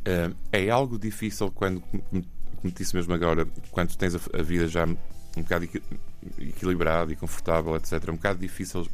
Uh, 0.00 0.34
é 0.52 0.68
algo 0.70 0.98
difícil 0.98 1.50
quando, 1.50 1.82
como, 2.60 2.72
disse 2.72 2.94
mesmo 2.94 3.12
agora, 3.12 3.46
quando 3.70 3.96
tens 3.96 4.14
a, 4.14 4.42
vida 4.42 4.68
já 4.68 4.84
um 4.84 5.42
bocado 5.42 5.68
equilibrada 6.38 7.12
e 7.12 7.16
confortável, 7.16 7.76
etc. 7.76 7.92
É 8.06 8.10
um 8.10 8.16
bocado 8.16 8.38
difícil 8.38 8.86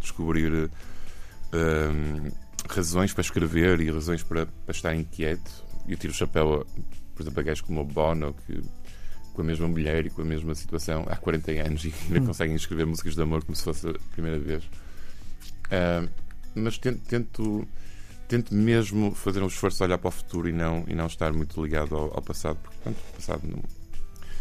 descobrir 0.00 0.52
uh, 0.52 2.32
razões 2.68 3.12
para 3.12 3.22
escrever 3.22 3.80
e 3.80 3.90
razões 3.90 4.22
para, 4.22 4.46
para 4.46 4.74
estar 4.74 4.94
inquieto. 4.94 5.50
Eu 5.88 5.96
tiro 5.96 6.12
o 6.12 6.16
chapéu, 6.16 6.66
por 7.14 7.22
exemplo, 7.22 7.40
a 7.40 7.42
gajos 7.42 7.62
como 7.62 7.80
o 7.80 7.84
Bono, 7.84 8.34
que 8.46 8.62
com 9.32 9.42
a 9.42 9.44
mesma 9.44 9.68
mulher 9.68 10.06
e 10.06 10.10
com 10.10 10.22
a 10.22 10.24
mesma 10.24 10.54
situação 10.54 11.06
há 11.08 11.16
40 11.16 11.52
anos 11.52 11.84
e 11.84 11.94
ainda 12.06 12.20
hum. 12.20 12.26
conseguem 12.26 12.56
escrever 12.56 12.86
músicas 12.86 13.14
de 13.14 13.22
amor 13.22 13.44
como 13.44 13.56
se 13.56 13.64
fosse 13.64 13.88
a 13.88 13.94
primeira 14.12 14.38
vez. 14.38 14.64
Uh, 14.64 16.08
mas 16.54 16.78
tento, 16.78 17.00
tento, 17.06 17.68
tento, 18.30 18.54
mesmo 18.54 19.12
fazer 19.12 19.42
um 19.42 19.48
esforço 19.48 19.78
de 19.78 19.82
olhar 19.82 19.98
para 19.98 20.08
o 20.08 20.10
futuro 20.12 20.48
e 20.48 20.52
não, 20.52 20.84
e 20.86 20.94
não 20.94 21.06
estar 21.06 21.32
muito 21.32 21.60
ligado 21.60 21.96
ao, 21.96 22.14
ao 22.14 22.22
passado, 22.22 22.58
porque 22.62 22.76
pronto, 22.80 22.96
o 22.96 23.16
passado 23.16 23.42
não. 23.44 23.62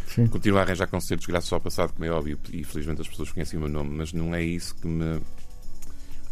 Sim. 0.08 0.28
Continuo 0.28 0.60
a 0.60 0.62
arranjar 0.62 0.88
concertos 0.88 1.26
graças 1.26 1.52
ao 1.52 1.60
passado, 1.60 1.94
como 1.94 2.06
é 2.06 2.12
óbvio, 2.12 2.40
e 2.52 2.64
felizmente 2.64 3.02
as 3.02 3.08
pessoas 3.08 3.32
conhecem 3.32 3.58
o 3.58 3.62
meu 3.62 3.70
nome, 3.70 3.90
mas 3.96 4.14
não 4.14 4.34
é 4.34 4.44
isso 4.44 4.76
que 4.76 4.88
me. 4.88 5.20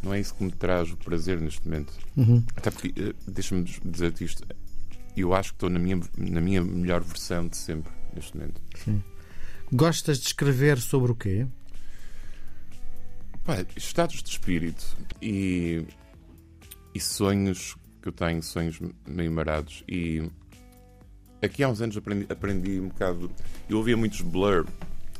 Não 0.03 0.13
é 0.13 0.19
isso 0.19 0.35
que 0.35 0.43
me 0.43 0.51
traz 0.51 0.91
o 0.91 0.97
prazer 0.97 1.41
neste 1.41 1.65
momento. 1.65 1.91
Uhum. 2.15 2.43
Até 2.55 2.69
porque, 2.69 2.89
uh, 2.89 3.15
deixa-me 3.27 3.63
dizer-te 3.63 4.23
isto, 4.23 4.45
eu 5.15 5.33
acho 5.33 5.49
que 5.49 5.55
estou 5.55 5.69
na 5.71 5.79
minha, 5.79 5.99
na 6.15 6.39
minha 6.39 6.63
melhor 6.63 7.01
versão 7.01 7.47
de 7.47 7.57
sempre 7.57 7.91
neste 8.13 8.37
momento. 8.37 8.61
Sim. 8.75 9.03
Gostas 9.71 10.19
de 10.19 10.27
escrever 10.27 10.79
sobre 10.79 11.11
o 11.11 11.15
quê? 11.15 11.47
Pá, 13.43 13.65
estados 13.75 14.21
de 14.21 14.29
espírito 14.29 14.85
e, 15.19 15.83
e 16.97 16.99
sonhos 16.99 17.75
que 18.01 18.09
eu 18.09 18.11
tenho, 18.11 18.41
sonhos 18.41 18.79
meio 19.07 19.31
marados. 19.31 19.83
E 19.87 20.27
aqui 21.41 21.63
há 21.63 21.69
uns 21.69 21.79
anos 21.79 21.95
aprendi, 21.95 22.25
aprendi 22.27 22.79
um 22.79 22.87
bocado. 22.87 23.31
Eu 23.69 23.77
ouvia 23.77 23.95
muitos 23.95 24.21
Blur 24.21 24.65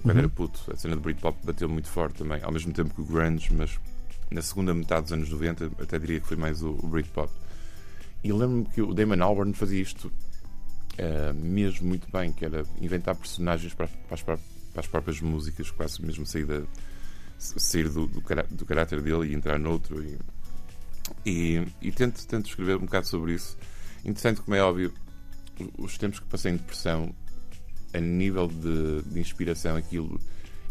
quando 0.02 0.16
uhum. 0.16 0.20
era 0.20 0.30
puto. 0.30 0.60
A 0.72 0.76
cena 0.76 0.96
do 0.96 1.02
Britpop 1.02 1.38
bateu 1.46 1.70
muito 1.70 1.88
forte 1.88 2.18
também, 2.18 2.42
ao 2.44 2.52
mesmo 2.52 2.74
tempo 2.74 2.94
que 2.94 3.02
o 3.02 3.06
Grunge, 3.06 3.54
mas 3.54 3.80
na 4.32 4.42
segunda 4.42 4.74
metade 4.74 5.04
dos 5.04 5.14
anos 5.14 5.30
90, 5.30 5.72
até 5.80 6.00
diria 6.00 6.20
que 6.20 6.28
foi 6.28 6.36
mais 6.36 6.64
o, 6.64 6.72
o 6.72 6.88
Britpop. 6.88 7.32
E 8.24 8.34
lembro-me 8.34 8.66
que 8.66 8.82
o 8.82 8.94
Damon 8.94 9.24
Albarn 9.24 9.54
fazia 9.54 9.82
isto 9.82 10.08
uh, 10.08 11.34
mesmo 11.36 11.88
muito 11.88 12.12
bem, 12.12 12.34
que 12.34 12.44
era 12.44 12.66
inventar 12.82 13.16
personagens 13.16 13.74
para, 13.76 13.88
para, 13.88 14.16
as, 14.16 14.24
para, 14.24 14.40
as, 14.76 14.88
próprias 14.88 15.22
músicas, 15.22 15.70
quase 15.70 16.04
mesmo 16.04 16.26
sair, 16.26 16.46
da, 16.46 16.64
sair 17.38 17.88
do, 17.88 18.08
do, 18.08 18.24
do 18.50 18.66
caráter 18.66 19.00
dele 19.02 19.28
e 19.28 19.36
entrar 19.36 19.60
noutro. 19.60 20.04
E, 20.04 20.18
e, 21.26 21.66
e 21.82 21.92
tento, 21.92 22.26
tento 22.26 22.48
escrever 22.48 22.78
um 22.78 22.82
bocado 22.82 23.08
sobre 23.08 23.34
isso. 23.34 23.58
Interessante, 24.04 24.42
como 24.42 24.56
é 24.56 24.62
óbvio, 24.62 24.94
os 25.78 25.98
tempos 25.98 26.20
que 26.20 26.26
passei 26.28 26.52
em 26.52 26.58
depressão, 26.58 27.14
a 27.94 28.00
nível 28.00 28.48
de, 28.48 29.02
de 29.04 29.20
inspiração, 29.20 29.76
aquilo 29.76 30.20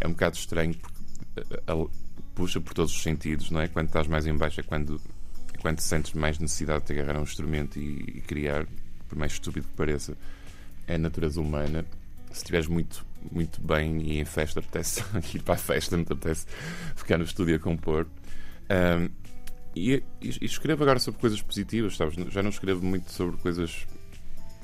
é 0.01 0.07
um 0.07 0.11
bocado 0.11 0.37
estranho 0.37 0.75
porque 0.75 0.97
a, 1.67 1.73
a, 1.73 1.87
puxa 2.35 2.61
por 2.61 2.75
todos 2.75 2.93
os 2.93 3.03
sentidos, 3.03 3.51
não 3.51 3.61
é? 3.61 3.69
Quando 3.69 3.87
estás 3.87 4.07
mais 4.07 4.27
em 4.27 4.37
baixo 4.37 4.61
é 4.61 4.63
quando, 4.63 5.01
é 5.55 5.59
quando 5.59 5.81
sentes 5.81 6.13
mais 6.13 6.39
necessidade 6.39 6.87
de 6.87 6.93
agarrar 6.93 7.19
um 7.19 7.23
instrumento 7.23 7.79
e, 7.79 8.19
e 8.19 8.21
criar 8.21 8.67
por 9.09 9.17
mais 9.17 9.33
estúpido 9.33 9.67
que 9.67 9.75
pareça, 9.75 10.17
é 10.87 10.95
a 10.95 10.99
natureza 10.99 11.41
humana. 11.41 11.85
Se 12.31 12.39
estiveres 12.39 12.67
muito, 12.67 13.07
muito 13.31 13.61
bem 13.61 14.03
e 14.03 14.21
em 14.21 14.25
festa, 14.25 14.61
apetece 14.61 15.03
ir 15.35 15.43
para 15.43 15.55
a 15.55 15.59
festa, 15.59 15.97
não 15.97 16.05
te 16.05 16.13
apetece 16.13 16.47
ficar 16.95 17.19
no 17.19 17.25
estúdio 17.25 17.57
a 17.57 17.59
compor. 17.59 18.07
Um, 18.71 19.26
e, 19.77 20.03
e, 20.23 20.31
e, 20.41 20.45
escrevo 20.45 20.83
agora 20.83 20.99
sobre 20.99 21.21
coisas 21.21 21.41
positivas, 21.43 21.97
sabes? 21.97 22.15
Já 22.33 22.43
não 22.43 22.51
escrevo 22.51 22.85
muito 22.85 23.13
sobre 23.13 23.37
coisas 23.37 23.87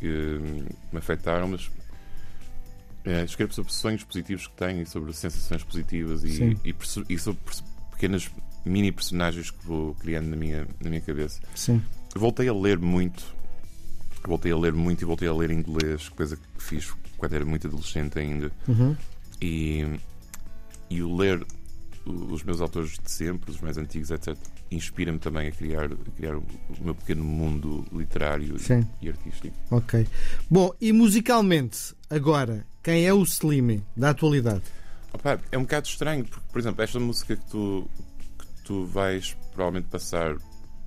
que 0.00 0.38
me 0.90 0.98
afetaram, 0.98 1.48
mas 1.48 1.70
é, 3.04 3.22
escrevo 3.24 3.52
sobre 3.52 3.72
sonhos 3.72 4.04
positivos 4.04 4.46
que 4.46 4.54
tenho 4.54 4.82
e 4.82 4.86
sobre 4.86 5.12
sensações 5.12 5.62
positivas 5.62 6.24
e, 6.24 6.58
e, 6.64 6.74
e, 7.08 7.18
sobre 7.18 7.40
pequenas 7.90 8.30
mini 8.64 8.90
personagens 8.90 9.50
que 9.50 9.66
vou 9.66 9.94
criando 9.96 10.28
na 10.28 10.36
minha, 10.36 10.66
na 10.80 10.88
minha 10.88 11.02
cabeça. 11.02 11.40
Sim. 11.54 11.82
Voltei 12.14 12.48
a 12.48 12.54
ler 12.54 12.78
muito 12.78 13.42
voltei 14.26 14.52
a 14.52 14.56
ler 14.56 14.72
muito 14.72 15.02
e 15.02 15.04
voltei 15.04 15.28
a 15.28 15.34
ler 15.34 15.50
inglês, 15.50 16.08
coisa 16.08 16.36
que 16.36 16.62
fiz 16.62 16.92
quando 17.16 17.34
era 17.34 17.44
muito 17.44 17.66
adolescente 17.66 18.18
ainda. 18.18 18.50
Uhum. 18.68 18.96
E, 19.40 19.84
e 20.88 21.02
o 21.02 21.16
ler 21.16 21.44
os 22.04 22.42
meus 22.42 22.60
autores 22.60 22.98
de 22.98 23.10
sempre, 23.10 23.50
os 23.50 23.60
mais 23.60 23.78
antigos, 23.78 24.10
etc., 24.10 24.36
inspira-me 24.74 25.18
também 25.18 25.48
a 25.48 25.52
criar, 25.52 25.84
a 25.84 26.10
criar 26.16 26.36
o 26.36 26.44
meu 26.80 26.94
pequeno 26.94 27.24
mundo 27.24 27.84
literário 27.92 28.58
Sim. 28.58 28.86
e 29.00 29.08
artístico. 29.08 29.56
Ok. 29.70 30.06
Bom, 30.50 30.72
e 30.80 30.92
musicalmente, 30.92 31.94
agora, 32.08 32.66
quem 32.82 33.06
é 33.06 33.12
o 33.12 33.22
Slim 33.22 33.82
da 33.96 34.10
atualidade? 34.10 34.62
Opa, 35.12 35.38
é 35.50 35.58
um 35.58 35.62
bocado 35.62 35.86
estranho, 35.86 36.24
porque, 36.24 36.44
por 36.50 36.58
exemplo, 36.58 36.82
esta 36.82 36.98
música 36.98 37.36
que 37.36 37.50
tu, 37.50 37.88
que 38.38 38.62
tu 38.64 38.86
vais 38.86 39.36
provavelmente 39.52 39.88
passar 39.88 40.36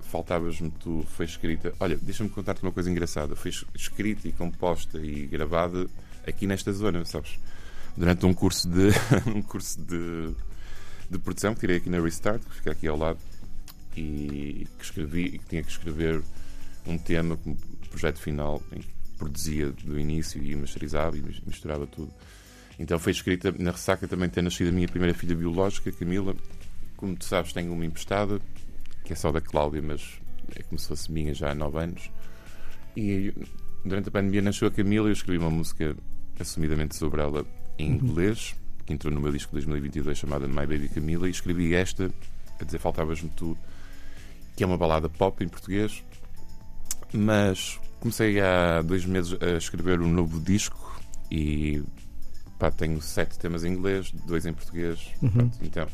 faltavas-me 0.06 0.70
tu, 0.70 1.04
foi 1.08 1.26
escrita. 1.26 1.74
Olha, 1.80 1.96
deixa-me 2.00 2.30
contar-te 2.30 2.62
uma 2.62 2.72
coisa 2.72 2.90
engraçada. 2.90 3.36
Foi 3.36 3.50
escrita 3.74 4.26
e 4.28 4.32
composta 4.32 4.98
e 4.98 5.26
gravada 5.26 5.86
aqui 6.26 6.46
nesta 6.46 6.72
zona, 6.72 7.04
sabes? 7.04 7.38
Durante 7.96 8.24
um 8.26 8.34
curso 8.34 8.68
de 8.68 8.90
um 9.34 9.42
curso 9.42 9.80
de, 9.80 10.34
de 11.10 11.18
produção 11.18 11.54
que 11.54 11.60
tirei 11.60 11.76
aqui 11.76 11.90
na 11.90 12.00
Restart, 12.00 12.42
que 12.42 12.54
fica 12.54 12.72
aqui 12.72 12.86
ao 12.86 12.96
lado, 12.96 13.18
e 13.96 14.66
que 14.78 14.84
escrevi 14.84 15.24
e 15.24 15.38
que 15.38 15.46
tinha 15.46 15.62
que 15.62 15.70
escrever 15.70 16.22
um 16.86 16.98
tema 16.98 17.36
como 17.36 17.56
projeto 17.90 18.20
final 18.20 18.62
em 18.72 18.80
que 18.80 18.88
produzia 19.18 19.70
do 19.70 19.98
início 19.98 20.42
e 20.42 20.54
masterizava 20.54 21.16
e 21.16 21.22
misturava 21.46 21.86
tudo. 21.86 22.12
Então 22.78 22.98
foi 22.98 23.12
escrita 23.12 23.54
na 23.58 23.70
ressaca 23.70 24.06
também 24.06 24.28
ter 24.28 24.42
nascido 24.42 24.68
a 24.68 24.72
minha 24.72 24.86
primeira 24.86 25.14
filha 25.14 25.34
biológica, 25.34 25.90
Camila. 25.90 26.36
Como 26.96 27.16
tu 27.16 27.24
sabes, 27.24 27.52
tenho 27.52 27.72
uma 27.72 27.84
emprestada 27.84 28.40
que 29.04 29.12
é 29.12 29.16
só 29.16 29.32
da 29.32 29.40
Cláudia, 29.40 29.80
mas 29.80 30.20
é 30.54 30.62
como 30.62 30.78
se 30.78 30.88
fosse 30.88 31.10
minha 31.10 31.32
já 31.32 31.52
há 31.52 31.54
9 31.54 31.78
anos. 31.78 32.10
E 32.96 33.32
durante 33.84 34.08
a 34.08 34.12
pandemia 34.12 34.42
nasceu 34.42 34.68
a 34.68 34.70
Camila 34.70 35.06
e 35.06 35.10
eu 35.10 35.12
escrevi 35.12 35.38
uma 35.38 35.50
música 35.50 35.96
assumidamente 36.38 36.96
sobre 36.96 37.22
ela 37.22 37.46
em 37.78 37.90
uhum. 37.90 37.96
inglês, 37.96 38.54
que 38.84 38.92
entrou 38.92 39.12
no 39.12 39.20
meu 39.20 39.32
disco 39.32 39.50
de 39.50 39.64
2022 39.64 40.18
chamada 40.18 40.46
My 40.46 40.66
Baby 40.66 40.88
Camila, 40.88 41.26
e 41.26 41.30
escrevi 41.30 41.74
esta, 41.74 42.10
a 42.60 42.64
dizer 42.64 42.78
Faltavas-me 42.78 43.30
Tu, 43.30 43.56
que 44.56 44.64
é 44.64 44.66
uma 44.66 44.78
balada 44.78 45.08
pop 45.08 45.44
em 45.44 45.48
português. 45.48 46.02
Mas 47.12 47.78
comecei 48.00 48.40
há 48.40 48.82
dois 48.82 49.04
meses 49.04 49.36
a 49.40 49.56
escrever 49.56 50.00
um 50.00 50.08
novo 50.08 50.40
disco 50.40 51.00
e 51.30 51.82
pá, 52.58 52.70
tenho 52.70 53.00
sete 53.00 53.38
temas 53.38 53.62
em 53.64 53.72
inglês, 53.72 54.10
dois 54.26 54.46
em 54.46 54.52
português. 54.52 55.12
Uhum. 55.22 55.50
então, 55.62 55.86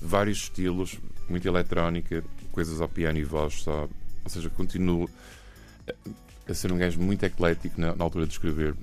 vários 0.00 0.38
estilos, 0.38 0.98
muita 1.28 1.48
eletrónica, 1.48 2.24
coisas 2.52 2.80
ao 2.80 2.88
piano 2.88 3.18
e 3.18 3.24
voz 3.24 3.62
só. 3.62 3.88
Ou 4.24 4.30
seja, 4.30 4.48
continuo 4.48 5.10
a 6.48 6.54
ser 6.54 6.72
um 6.72 6.78
gajo 6.78 7.00
muito 7.00 7.24
eclético 7.24 7.80
na, 7.80 7.94
na, 7.94 8.04
altura 8.04 8.26
de 8.26 8.32
escrever. 8.32 8.74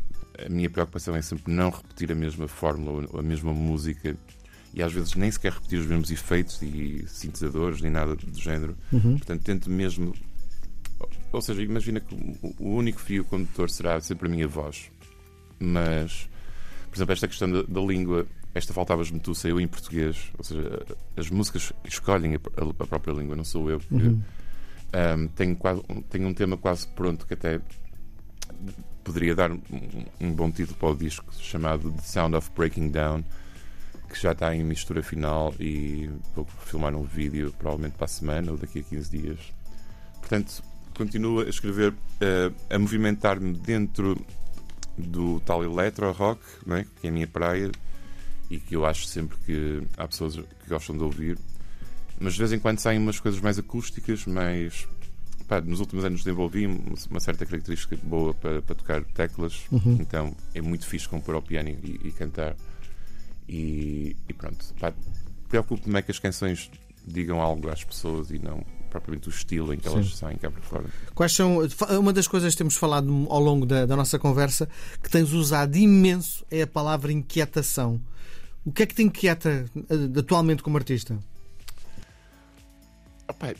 A 0.43 0.49
minha 0.49 0.69
preocupação 0.69 1.15
é 1.15 1.21
sempre 1.21 1.53
não 1.53 1.69
repetir 1.69 2.11
a 2.11 2.15
mesma 2.15 2.47
fórmula 2.47 3.07
ou 3.11 3.19
a 3.19 3.23
mesma 3.23 3.53
música 3.53 4.15
e 4.73 4.81
às 4.81 4.93
vezes 4.93 5.15
nem 5.15 5.29
sequer 5.29 5.53
repetir 5.53 5.79
os 5.79 5.85
mesmos 5.85 6.11
efeitos 6.11 6.61
e 6.61 7.05
sintetizadores 7.07 7.81
nem 7.81 7.91
nada 7.91 8.15
do 8.15 8.39
género. 8.39 8.77
Uhum. 8.91 9.17
Portanto, 9.17 9.43
tento 9.43 9.69
mesmo. 9.69 10.13
Ou 11.31 11.41
seja, 11.41 11.61
imagina 11.61 11.99
que 11.99 12.15
o 12.59 12.69
único 12.75 12.99
fio 12.99 13.23
condutor 13.25 13.69
será 13.69 13.99
sempre 14.01 14.27
a 14.27 14.31
minha 14.31 14.47
voz. 14.47 14.91
Mas, 15.59 16.29
por 16.89 16.97
exemplo, 16.97 17.13
esta 17.13 17.27
questão 17.27 17.51
da, 17.51 17.63
da 17.63 17.81
língua 17.81 18.27
esta 18.53 18.73
Faltavas-me 18.73 19.19
Tu 19.19 19.33
saiu 19.33 19.59
em 19.59 19.67
português, 19.67 20.31
ou 20.37 20.43
seja, 20.43 20.85
as 21.15 21.29
músicas 21.29 21.71
escolhem 21.85 22.35
a, 22.35 22.39
a 22.83 22.87
própria 22.87 23.13
língua, 23.13 23.35
não 23.35 23.45
sou 23.45 23.69
eu. 23.69 23.79
Que, 23.79 23.93
uhum. 23.93 24.21
um, 24.93 25.27
tenho, 25.29 25.55
quase, 25.55 25.81
tenho 26.09 26.27
um 26.27 26.33
tema 26.33 26.57
quase 26.57 26.87
pronto 26.89 27.25
que 27.25 27.33
até 27.33 27.61
poderia 29.03 29.33
dar 29.33 29.51
um, 29.51 29.61
um, 30.19 30.33
bom 30.33 30.51
título 30.51 30.77
para 30.77 30.89
o 30.89 30.95
disco 30.95 31.25
chamado 31.39 31.91
The 31.91 32.01
Sound 32.01 32.35
of 32.35 32.51
Breaking 32.55 32.89
Down, 32.89 33.23
que 34.11 34.21
já 34.21 34.33
está 34.33 34.53
em 34.55 34.63
mistura 34.63 35.01
final 35.01 35.53
e 35.59 36.09
vou 36.35 36.45
filmar 36.65 36.93
um 36.95 37.03
vídeo 37.03 37.53
provavelmente 37.57 37.95
para 37.95 38.05
a 38.05 38.09
semana 38.09 38.51
ou 38.51 38.57
daqui 38.57 38.79
a 38.79 38.83
15 38.83 39.17
dias. 39.17 39.39
Portanto, 40.19 40.63
continuo 40.95 41.41
a 41.41 41.49
escrever, 41.49 41.91
uh, 41.91 42.55
a 42.69 42.77
movimentar-me 42.77 43.53
dentro 43.53 44.19
do 44.97 45.39
tal 45.41 45.63
electro 45.63 46.11
rock, 46.11 46.41
é? 46.69 46.85
que 46.99 47.07
é 47.07 47.09
a 47.09 47.13
minha 47.13 47.27
praia 47.27 47.71
e 48.49 48.59
que 48.59 48.75
eu 48.75 48.85
acho 48.85 49.05
sempre 49.05 49.37
que 49.45 49.81
há 49.97 50.07
pessoas 50.07 50.35
que 50.35 50.69
gostam 50.69 50.97
de 50.97 51.03
ouvir. 51.03 51.37
Mas 52.19 52.33
de 52.33 52.39
vez 52.39 52.51
em 52.51 52.59
quando 52.59 52.79
saem 52.79 52.99
umas 52.99 53.19
coisas 53.19 53.39
mais 53.39 53.57
acústicas, 53.57 54.25
mais. 54.25 54.87
Pá, 55.47 55.59
nos 55.59 55.79
últimos 55.79 56.05
anos 56.05 56.23
desenvolvi 56.23 56.65
uma 56.65 57.19
certa 57.19 57.45
característica 57.45 57.97
boa 58.03 58.33
para, 58.33 58.61
para 58.61 58.75
tocar 58.75 59.03
teclas, 59.03 59.63
uhum. 59.71 59.97
então 59.99 60.35
é 60.53 60.61
muito 60.61 60.85
fixe 60.85 61.09
compor 61.09 61.35
ao 61.35 61.41
piano 61.41 61.69
e, 61.69 61.99
e 62.03 62.11
cantar. 62.11 62.55
E, 63.51 64.15
e 64.29 64.33
pronto, 64.33 64.65
preocupo-me 65.49 65.99
é 65.99 66.01
que 66.01 66.09
as 66.09 66.19
canções 66.19 66.71
digam 67.05 67.41
algo 67.41 67.69
às 67.69 67.83
pessoas 67.83 68.31
e 68.31 68.39
não 68.39 68.63
propriamente 68.89 69.27
o 69.27 69.31
estilo 69.31 69.73
em 69.73 69.77
que 69.77 69.87
elas 69.87 70.05
Sim. 70.07 70.15
saem 70.15 70.37
cá 70.37 70.49
para 70.49 70.61
fora. 70.61 70.85
Quais 71.13 71.33
são. 71.33 71.59
Uma 71.99 72.13
das 72.13 72.27
coisas 72.27 72.53
que 72.53 72.57
temos 72.57 72.77
falado 72.77 73.27
ao 73.29 73.39
longo 73.41 73.65
da, 73.65 73.85
da 73.85 73.95
nossa 73.97 74.17
conversa 74.17 74.69
que 75.03 75.09
tens 75.09 75.33
usado 75.33 75.75
imenso 75.75 76.45
é 76.49 76.61
a 76.61 76.67
palavra 76.67 77.11
inquietação. 77.11 77.99
O 78.65 78.71
que 78.71 78.83
é 78.83 78.85
que 78.85 78.95
te 78.95 79.03
inquieta 79.03 79.65
eh, 79.75 80.19
atualmente 80.19 80.63
como 80.63 80.77
artista? 80.77 81.19
Opa, 83.27 83.53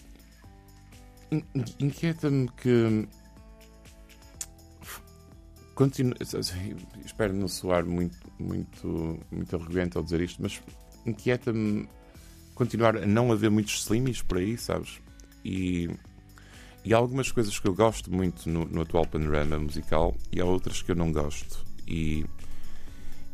inquieta-me 1.80 2.48
que. 2.50 3.08
Espero 7.06 7.34
não 7.34 7.48
soar 7.48 7.86
muito, 7.86 8.18
muito, 8.40 9.20
muito 9.32 9.56
arrogante 9.56 9.98
ao 9.98 10.04
dizer 10.04 10.22
isto, 10.22 10.42
mas 10.42 10.62
inquieta-me 11.06 11.88
continuar 12.54 12.98
a 12.98 13.06
não 13.06 13.32
haver 13.32 13.50
muitos 13.50 13.82
slimies 13.82 14.22
por 14.22 14.38
aí, 14.38 14.58
sabes? 14.58 15.00
E, 15.44 15.90
e 16.84 16.94
há 16.94 16.98
algumas 16.98 17.32
coisas 17.32 17.58
que 17.58 17.68
eu 17.68 17.74
gosto 17.74 18.12
muito 18.12 18.50
no, 18.50 18.66
no 18.66 18.82
atual 18.82 19.06
panorama 19.06 19.58
musical 19.58 20.16
e 20.32 20.40
há 20.40 20.46
outras 20.46 20.82
que 20.82 20.92
eu 20.92 20.96
não 20.96 21.12
gosto. 21.12 21.66
E 21.88 22.26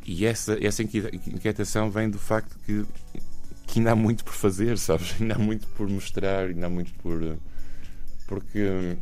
e 0.07 0.25
essa, 0.25 0.57
essa 0.65 0.81
inquietação 0.81 1.91
vem 1.91 2.09
do 2.09 2.17
facto 2.17 2.57
que, 2.65 2.85
que 3.67 3.79
ainda 3.79 3.91
há 3.91 3.95
muito 3.95 4.23
por 4.23 4.33
fazer, 4.33 4.77
sabes? 4.79 5.15
Ainda 5.19 5.35
há 5.35 5.37
muito 5.37 5.67
por 5.67 5.89
mostrar, 5.89 6.45
ainda 6.47 6.67
há 6.67 6.69
muito 6.69 6.93
por. 6.95 7.37
Porque, 8.25 8.97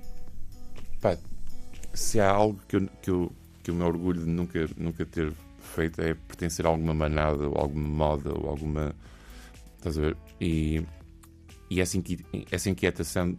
pá, 0.99 1.15
se 1.95 2.19
há 2.19 2.29
algo 2.29 2.59
que 2.67 2.75
eu, 2.75 2.87
que 3.01 3.09
eu, 3.09 3.31
que 3.63 3.71
eu 3.71 3.75
me 3.75 3.83
orgulho 3.83 4.21
de 4.21 4.29
nunca, 4.29 4.67
nunca 4.77 5.05
ter 5.05 5.31
feito 5.59 6.01
é 6.01 6.13
pertencer 6.13 6.65
a 6.65 6.69
alguma 6.69 6.93
manada 6.93 7.47
ou 7.47 7.57
alguma 7.57 7.87
moda 7.87 8.31
ou 8.33 8.49
alguma. 8.49 8.95
Estás 9.77 9.97
a 9.97 10.01
ver? 10.01 10.17
E, 10.39 10.83
e 11.69 11.81
essa, 11.81 11.97
inquietação 12.69 13.37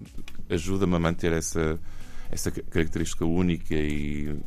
ajuda-me 0.49 0.97
a 0.97 0.99
manter 0.99 1.33
essa, 1.33 1.79
essa 2.31 2.51
característica 2.51 3.25
única 3.25 3.75
e 3.75 4.39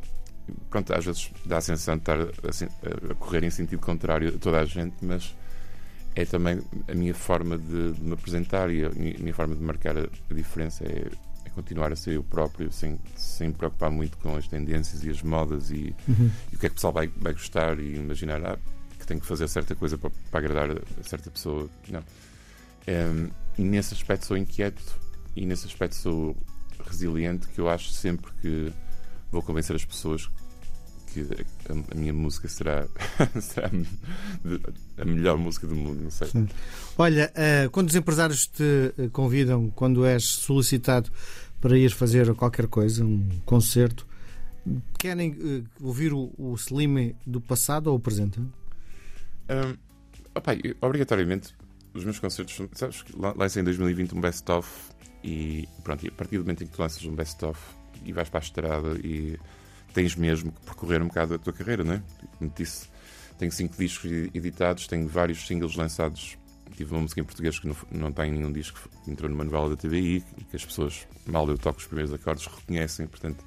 pronto, 0.70 0.94
às 0.94 1.06
vezes 1.06 1.32
dá 1.46 1.58
a 1.58 1.62
sensação 1.62 1.96
de 1.96 2.01
estar 2.01 2.20
a, 2.20 3.12
a, 3.12 3.16
correr 3.16 3.44
em 3.44 3.50
sentido 3.50 3.80
contrário 3.80 4.30
a 4.30 4.38
toda 4.38 4.60
a 4.60 4.66
gente, 4.66 4.96
mas 5.01 5.36
é 6.16 6.25
também 6.25 6.62
a 6.88 6.94
minha 6.94 7.13
forma 7.13 7.58
de, 7.58 7.94
de 7.94 8.01
me 8.01 8.13
apresentar 8.13 8.72
e 8.72 8.84
a 8.84 8.89
minha, 8.89 9.34
forma 9.34 9.56
de 9.56 9.62
marcar 9.62 9.98
a 9.98 10.34
diferença 10.34 10.84
é, 10.86 11.10
é, 11.50 11.53
continuar 11.56 11.91
a 11.91 11.96
ser 11.96 12.13
eu 12.13 12.24
próprio, 12.24 12.72
sem, 12.72 13.00
sem 13.15 13.48
me 13.50 13.53
preocupar 13.53 13.89
muito 13.91 14.18
com 14.18 14.36
as 14.36 14.48
tendências 14.48 15.03
e 15.03 15.10
as 15.10 15.22
modas 15.22 15.72
e, 15.72 15.96
Uhum. 16.08 16.29
e 16.51 16.56
o 16.56 16.60
que 16.60 16.65
é 16.65 16.70
que 16.70 16.74
o 16.74 16.75
pessoal 16.75 16.94
vai, 16.94 17.08
vai 17.18 17.34
gostar 17.34 17.79
e 17.79 17.96
imaginar 17.96 18.44
ah, 18.46 18.58
que 19.00 19.06
tenho 19.08 19.20
que 19.20 19.25
fazer 19.25 19.48
certa 19.48 19.75
coisa 19.75 19.98
para, 19.98 20.10
para 20.32 20.39
agradar 20.39 20.77
a 21.00 21.03
certa 21.03 21.29
pessoa. 21.29 21.70
Não. 21.89 22.03
Em, 22.88 23.32
e 23.58 23.63
nesse 23.63 23.94
aspecto 23.94 24.25
sou 24.25 24.38
inquieto 24.38 24.82
e 25.36 25.46
nesse 25.46 25.65
aspecto 25.68 25.96
sou 25.96 26.36
resiliente, 26.88 27.48
que 27.50 27.60
eu 27.60 27.70
acho 27.70 27.89
sempre 27.91 28.32
que 28.41 28.72
vou 29.32 29.41
convencer 29.44 29.75
as 29.75 29.86
pessoas 29.86 30.29
que 31.13 31.22
a, 31.70 31.94
a 31.94 31.96
minha 31.96 32.13
música 32.13 32.48
será, 32.48 32.88
será 33.42 33.70
a 34.98 35.06
melhor 35.06 35.38
música 35.38 35.68
do 35.68 35.75
mundo, 35.75 36.01
não 36.01 36.12
sei. 36.12 36.28
Sim. 36.28 36.48
Olha, 36.98 37.32
eh, 37.36 37.70
quando 37.72 37.89
os 37.89 37.96
empresários 37.96 38.48
te 38.48 38.94
eh, 38.98 39.10
convidam, 39.12 39.70
quando 39.70 40.06
és 40.06 40.24
solicitado 40.24 41.10
para 41.60 41.78
ir 41.78 41.89
fazer 41.92 42.34
qualquer 42.36 42.68
coisa, 42.68 43.04
um 43.04 43.28
concerto, 43.46 44.08
querem 44.98 45.36
eh, 45.39 45.63
ouvir 45.82 46.13
o, 46.13 46.32
o 46.38 46.56
Slim 46.56 47.16
do 47.25 47.42
passado 47.42 47.88
ou 47.88 47.96
o 47.96 48.00
presente? 48.00 48.39
Um, 48.39 49.78
opa, 50.36 50.56
eu, 50.56 50.75
obrigatoriamente, 50.82 51.56
os 51.94 52.04
meus 52.04 52.20
concertos, 52.20 52.62
sabes, 52.74 53.04
lancei 53.36 53.62
em 53.62 53.66
2020 53.66 54.16
um 54.16 54.22
best-of 54.22 54.70
e 55.24 55.68
pronto, 55.84 56.06
e 56.06 56.10
a 56.10 56.12
partir 56.12 56.38
do 56.38 56.44
momento 56.44 56.63
em 56.63 56.68
que 56.68 56.74
tu 56.74 56.82
lanças 56.82 57.04
um 57.06 57.16
best-of 57.16 57.60
e 58.06 58.13
vais 58.13 58.30
para 58.30 58.39
a 58.39 58.44
estrada 58.44 59.00
e 59.04 59.38
tens 59.93 60.15
mesmo 60.15 60.51
que 60.51 60.62
percorrer 60.62 61.01
um 61.01 61.08
bocado 61.08 61.36
a 61.36 61.38
tua 61.39 61.53
carreira, 61.53 61.84
não 61.84 61.93
é? 61.93 62.03
Como 62.38 62.51
disse, 62.55 62.88
tenho 63.38 63.51
cinco 63.51 63.75
discos 63.77 64.12
editados, 64.34 64.88
tenho 64.88 65.08
vários 65.08 65.46
singles 65.48 65.75
lançados. 65.75 66.38
Tive 66.75 66.93
uma 66.93 67.01
música 67.01 67.19
em 67.19 67.24
português 67.24 67.60
que 67.60 67.67
não, 67.67 67.75
não 67.91 68.12
tem 68.12 68.31
nenhum 68.31 68.51
disco 68.51 68.88
que 69.03 69.12
entrou 69.12 69.29
numa 69.29 69.43
novela 69.43 69.69
da 69.69 69.75
TVI 69.75 70.24
e 70.38 70.43
que 70.46 70.55
as 70.55 70.63
pessoas, 70.65 71.05
mal 71.25 71.48
eu 71.50 71.58
toco 71.58 71.79
os 71.79 71.86
primeiros 71.86 72.13
acordes, 72.13 72.46
reconhecem. 72.46 73.05
Portanto, 73.08 73.43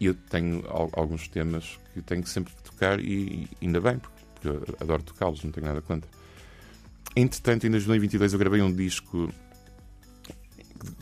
eu 0.00 0.14
tenho 0.14 0.64
al- 0.68 0.90
alguns 0.92 1.26
temas 1.28 1.78
que 1.92 2.00
tenho 2.02 2.24
sempre 2.26 2.52
que 2.54 2.62
tocar 2.62 3.00
e, 3.00 3.48
e 3.60 3.66
ainda 3.66 3.80
bem, 3.80 3.98
porque 3.98 4.18
porque 4.40 4.74
adoro 4.80 5.02
tocá-los, 5.02 5.42
não 5.42 5.50
tenho 5.50 5.66
nada 5.66 5.82
contra. 5.82 6.08
Entretanto, 7.16 7.66
em 7.66 7.70
2022 7.72 8.32
eu 8.32 8.38
gravei 8.38 8.62
um 8.62 8.72
disco 8.72 9.32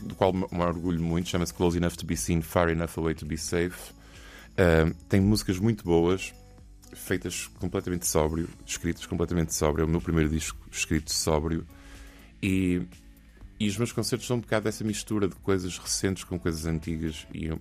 do 0.01 0.15
qual 0.15 0.33
me 0.33 0.47
orgulho 0.59 0.99
muito, 1.03 1.29
chama-se 1.29 1.53
Close 1.53 1.77
Enough 1.77 1.91
to 1.97 2.05
Be 2.07 2.17
Seen, 2.17 2.41
Far 2.41 2.69
Enough 2.69 2.97
Away 2.97 3.13
to 3.13 3.27
Be 3.27 3.37
Safe. 3.37 3.93
Ah, 4.57 4.91
tem 5.07 5.21
músicas 5.21 5.59
muito 5.59 5.83
boas, 5.83 6.33
feitas 6.93 7.47
completamente 7.59 8.07
sóbrio, 8.07 8.49
escritas 8.65 9.05
completamente 9.05 9.53
sóbrio. 9.53 9.83
É 9.83 9.85
o 9.85 9.89
meu 9.89 10.01
primeiro 10.01 10.29
disco 10.29 10.57
escrito 10.71 11.13
sóbrio. 11.13 11.65
E, 12.41 12.81
e 13.59 13.67
os 13.67 13.77
meus 13.77 13.91
concertos 13.91 14.27
são 14.27 14.37
um 14.37 14.41
bocado 14.41 14.65
dessa 14.65 14.83
mistura 14.83 15.27
de 15.27 15.35
coisas 15.35 15.77
recentes 15.77 16.23
com 16.23 16.39
coisas 16.39 16.65
antigas. 16.65 17.27
E, 17.33 17.51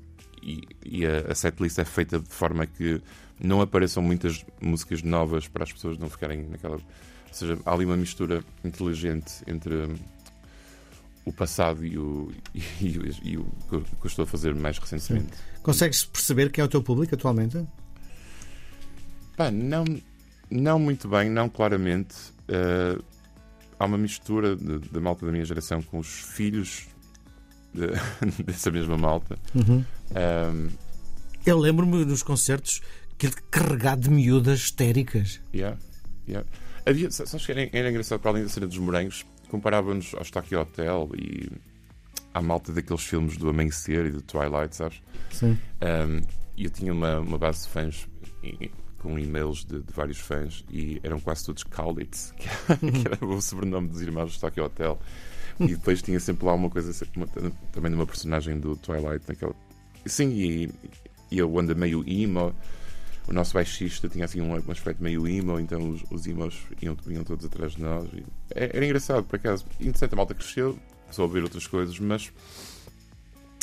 e, 0.43 0.63
e 0.85 1.07
a, 1.07 1.31
a 1.33 1.35
setlist 1.35 1.79
é 1.79 1.85
feita 1.85 2.19
de 2.19 2.29
forma 2.31 2.67
que 2.67 3.01
não 3.39 3.61
apareçam 3.61 4.03
muitas 4.03 4.45
músicas 4.61 5.03
novas 5.03 5.49
para 5.49 5.65
as 5.65 5.73
pessoas 5.73 5.99
não 5.99 6.09
ficarem 6.09 6.45
naquela. 6.45 6.77
Ou 6.77 7.35
seja, 7.35 7.59
há 7.67 7.73
ali 7.75 7.85
uma 7.85 7.97
mistura 7.97 8.43
inteligente 8.65 9.43
entre 9.47 9.75
hum, 9.75 9.95
o 11.27 11.33
passado 11.33 11.85
e 11.85 11.99
o, 11.99 12.31
e, 12.81 12.99
o- 12.99 13.07
e 13.23 13.37
o 13.37 13.45
que 13.69 13.75
eu- 13.75 13.85
estou 14.05 14.23
a 14.23 14.27
fazer 14.27 14.55
mais 14.55 14.79
recentemente. 14.79 15.37
Consegues 15.67 16.05
perceber 16.05 16.51
quem 16.53 16.63
é 16.63 16.65
o 16.65 16.69
teu 16.69 16.81
público 16.83 17.15
atualmente? 17.15 17.67
Pá, 19.37 19.51
não, 19.51 19.85
não 20.51 20.79
muito 20.79 21.09
bem, 21.09 21.29
não 21.29 21.49
claramente. 21.49 22.15
Eh, 22.49 22.97
há 23.79 23.85
uma 23.85 23.99
mistura 23.99 24.55
da 24.57 25.01
malta 25.01 25.27
da 25.27 25.33
minha 25.33 25.45
geração 25.45 25.83
com 25.83 25.99
os 25.99 26.07
filhos 26.09 26.87
de- 27.75 27.91
dessa 28.45 28.71
mesma 28.71 28.97
malta. 28.97 29.37
Uhum. 29.55 29.85
Eu 31.45 31.59
lembro-me 31.59 32.05
nos 32.05 32.23
concertos 32.23 32.81
que 33.19 33.27
ele 33.27 33.35
carregado 33.51 34.03
de 34.03 34.11
miúdas 34.11 34.61
histéricas. 34.61 35.41
yeah, 35.55 35.77
yeah. 36.29 36.49
Havia, 36.87 37.11
sa- 37.11 37.27
sabes 37.27 37.45
que 37.45 37.51
era, 37.53 37.69
era 37.73 37.91
engraçado 37.91 38.21
para 38.21 38.31
além 38.31 38.45
da 38.45 38.49
cena 38.49 38.67
dos 38.69 38.79
morangos, 38.79 39.27
comparava-nos 39.49 40.15
aos 40.15 40.31
Tokyo 40.31 40.61
Hotel 40.61 41.11
e 41.17 41.51
à 42.37 42.43
malta 42.43 42.73
daqueles 42.73 43.03
filmes 43.03 43.37
do 43.37 43.49
Amanhecer 43.49 44.07
e 44.07 44.11
do 44.11 44.21
Twilight, 44.21 44.77
sabes? 44.77 45.01
Sim. 45.31 45.59
Um, 45.83 46.21
e 46.57 46.65
eu 46.65 46.71
tinha 46.71 46.93
uma, 46.93 47.19
uma 47.21 47.39
base 47.39 47.65
de 47.65 47.69
fãs 47.71 48.07
e- 48.43 48.71
com 48.99 49.19
e-mails 49.19 49.65
de, 49.65 49.81
de 49.83 49.93
vários 49.93 50.19
fãs 50.19 50.65
e 50.71 51.01
eram 51.03 51.19
quase 51.21 51.45
todos 51.47 51.63
Cowlitz, 51.63 52.33
que, 52.37 52.49
que 52.91 53.07
era 53.07 53.25
o 53.25 53.41
sobrenome 53.41 53.89
dos 53.89 54.01
irmãos 54.03 54.35
do 54.37 54.41
Tokyo 54.41 54.65
Hotel. 54.65 54.99
E 55.61 55.69
depois 55.69 56.03
tinha 56.03 56.21
sempre 56.21 56.45
lá 56.47 56.53
uma 56.55 56.69
coisa 56.69 56.93
uma- 57.17 57.27
também 57.73 57.91
de 57.91 57.97
uma 57.97 58.07
personagem 58.07 58.59
do 58.61 58.77
Twilight. 58.77 59.25
Naquela... 59.29 59.55
Sim, 60.05 60.29
e, 60.33 60.71
e 61.31 61.39
eu 61.39 61.59
ando 61.59 61.75
meio 61.75 62.05
emo. 62.07 62.55
O 63.29 63.33
nosso 63.33 63.55
baixista 63.55 64.09
tinha 64.09 64.25
assim 64.27 64.41
um, 64.41 64.53
um 64.53 64.71
aspecto 64.71 65.03
meio 65.03 65.27
emo, 65.27 65.59
então 65.59 65.91
os, 65.91 66.05
os 66.11 66.27
emos 66.27 66.59
iam, 66.83 66.95
vinham 67.07 67.25
todos 67.25 67.45
atrás 67.47 67.73
de 67.73 67.83
nós. 67.83 68.07
E 68.13 68.23
é- 68.55 68.77
era 68.77 68.85
engraçado, 68.85 69.25
por 69.25 69.37
acaso. 69.37 69.65
E 69.81 69.91
de 69.91 69.99
certa 69.99 70.15
malta 70.15 70.35
cresceu, 70.35 70.79
a 71.21 71.25
ouvir 71.25 71.43
outras 71.43 71.67
coisas, 71.67 71.99
mas 71.99 72.33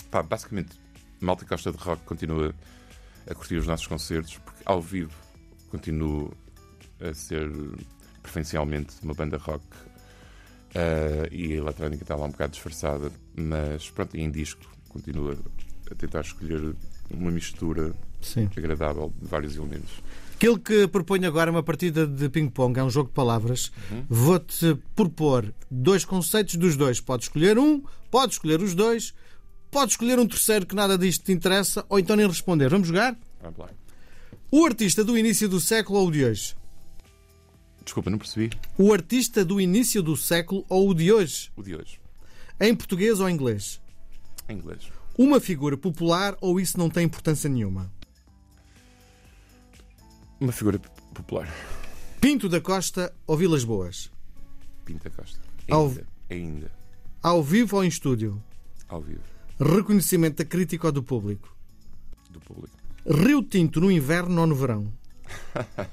pá, 0.09 0.21
basicamente, 0.21 0.71
malta 1.19 1.43
que 1.43 1.49
gosta 1.49 1.71
de 1.71 1.77
rock 1.77 2.03
continua 2.03 2.53
a 3.29 3.33
curtir 3.33 3.55
os 3.55 3.67
nossos 3.67 3.87
concertos, 3.87 4.37
porque 4.37 4.61
ao 4.65 4.81
vivo 4.81 5.13
continuo 5.69 6.33
a 6.99 7.13
ser 7.13 7.49
preferencialmente 8.21 8.93
uma 9.01 9.13
banda 9.13 9.37
rock. 9.37 9.63
Ah, 10.75 11.27
e 11.31 11.53
a 11.53 11.57
eletrónica 11.57 12.03
está 12.03 12.15
lá 12.15 12.25
um 12.25 12.31
bocado 12.31 12.53
disfarçada, 12.53 13.11
mas 13.35 13.89
pronto, 13.91 14.17
e 14.17 14.21
em 14.21 14.31
disco 14.31 14.63
continuo 14.89 15.37
a 15.91 15.95
tentar 15.95 16.21
escolher 16.21 16.75
uma 17.11 17.31
mistura 17.31 17.93
Sim. 18.21 18.49
agradável 18.55 19.13
de 19.21 19.27
vários 19.27 19.55
elementos. 19.55 20.01
Aquilo 20.43 20.59
que 20.59 20.89
proponho 20.89 21.25
agora 21.25 21.49
é 21.49 21.53
uma 21.53 21.63
partida 21.63 22.05
de 22.05 22.27
ping-pong, 22.27 22.77
é 22.77 22.83
um 22.83 22.89
jogo 22.89 23.07
de 23.07 23.15
palavras. 23.15 23.71
Vou-te 24.09 24.77
propor 24.93 25.53
dois 25.71 26.03
conceitos 26.03 26.55
dos 26.55 26.75
dois. 26.75 26.99
Pode 26.99 27.23
escolher 27.23 27.57
um, 27.57 27.81
pode 28.11 28.33
escolher 28.33 28.61
os 28.61 28.75
dois, 28.75 29.13
pode 29.71 29.91
escolher 29.91 30.19
um 30.19 30.27
terceiro 30.27 30.65
que 30.65 30.75
nada 30.75 30.97
disto 30.97 31.23
te 31.23 31.31
interessa, 31.31 31.85
ou 31.87 31.97
então 31.97 32.17
nem 32.17 32.27
responder. 32.27 32.67
Vamos 32.67 32.89
jogar? 32.89 33.17
Vamos 33.41 33.57
lá. 33.57 33.69
O 34.51 34.65
artista 34.65 35.01
do 35.01 35.17
início 35.17 35.47
do 35.47 35.61
século 35.61 35.99
ou 35.99 36.09
o 36.09 36.11
de 36.11 36.25
hoje? 36.25 36.53
Desculpa, 37.81 38.09
não 38.09 38.17
percebi 38.17 38.49
O 38.77 38.91
artista 38.91 39.45
do 39.45 39.61
início 39.61 40.03
do 40.03 40.17
século 40.17 40.65
ou 40.67 40.89
o 40.89 40.93
de 40.93 41.09
hoje? 41.09 41.53
o 41.55 41.63
de 41.63 41.73
hoje. 41.73 42.01
Em 42.59 42.75
português 42.75 43.21
ou 43.21 43.29
em 43.29 43.33
inglês? 43.33 43.79
Em 44.49 44.57
inglês. 44.57 44.91
Uma 45.17 45.39
figura 45.39 45.77
popular 45.77 46.35
ou 46.41 46.59
isso 46.59 46.77
não 46.77 46.89
tem 46.89 47.05
importância 47.05 47.49
nenhuma? 47.49 47.89
Uma 50.43 50.51
figura 50.51 50.77
popular. 51.13 51.47
Pinto 52.19 52.49
da 52.49 52.59
Costa 52.59 53.13
ou 53.25 53.37
Vilas 53.37 53.63
Boas? 53.63 54.11
Pinta 54.83 55.09
Costa. 55.09 55.39
Ao- 55.71 55.87
Ainda. 55.87 56.05
Ainda. 56.29 56.71
Ao 57.21 57.41
vivo 57.41 57.77
ou 57.77 57.83
em 57.85 57.87
estúdio? 57.87 58.43
Ao 58.89 59.01
vivo. 59.01 59.21
Reconhecimento 59.57 60.39
da 60.39 60.45
crítica 60.45 60.87
ou 60.87 60.91
do 60.91 61.01
público? 61.01 61.55
Do 62.29 62.41
público. 62.41 62.75
Rio 63.09 63.41
Tinto 63.41 63.79
no 63.79 63.89
inverno 63.89 64.41
ou 64.41 64.47
no 64.47 64.55
verão? 64.55 64.91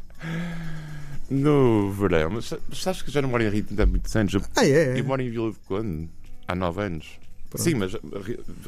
No 1.30 1.92
verão. 1.92 2.28
Mas 2.30 2.46
sa- 2.46 2.58
mas 2.68 2.82
sabes 2.82 3.02
que 3.02 3.10
já 3.12 3.22
não 3.22 3.28
moro 3.28 3.42
em 3.44 3.48
Rio 3.48 3.62
Tinto 3.62 3.80
há 3.80 3.86
muitos 3.86 4.16
anos. 4.16 4.34
Eu, 4.34 4.42
Ah, 4.56 4.66
é? 4.66 4.98
eu 4.98 5.04
moro 5.04 5.22
em 5.22 5.30
Vila 5.30 5.52
de 5.52 5.58
Conde 5.60 6.10
há 6.48 6.56
nove 6.56 6.82
anos. 6.82 7.06
Pronto. 7.48 7.62
Sim, 7.62 7.74
mas 7.76 7.92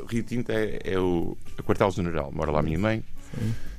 Rio, 0.09 0.23
Tinto 0.23 0.51
é, 0.53 0.79
é 0.85 0.97
o 0.99 1.37
a 1.59 1.63
quartel-general. 1.65 2.31
Mora 2.31 2.53
lá 2.53 2.61
a 2.61 2.63
minha 2.63 2.79
mãe. 2.79 3.03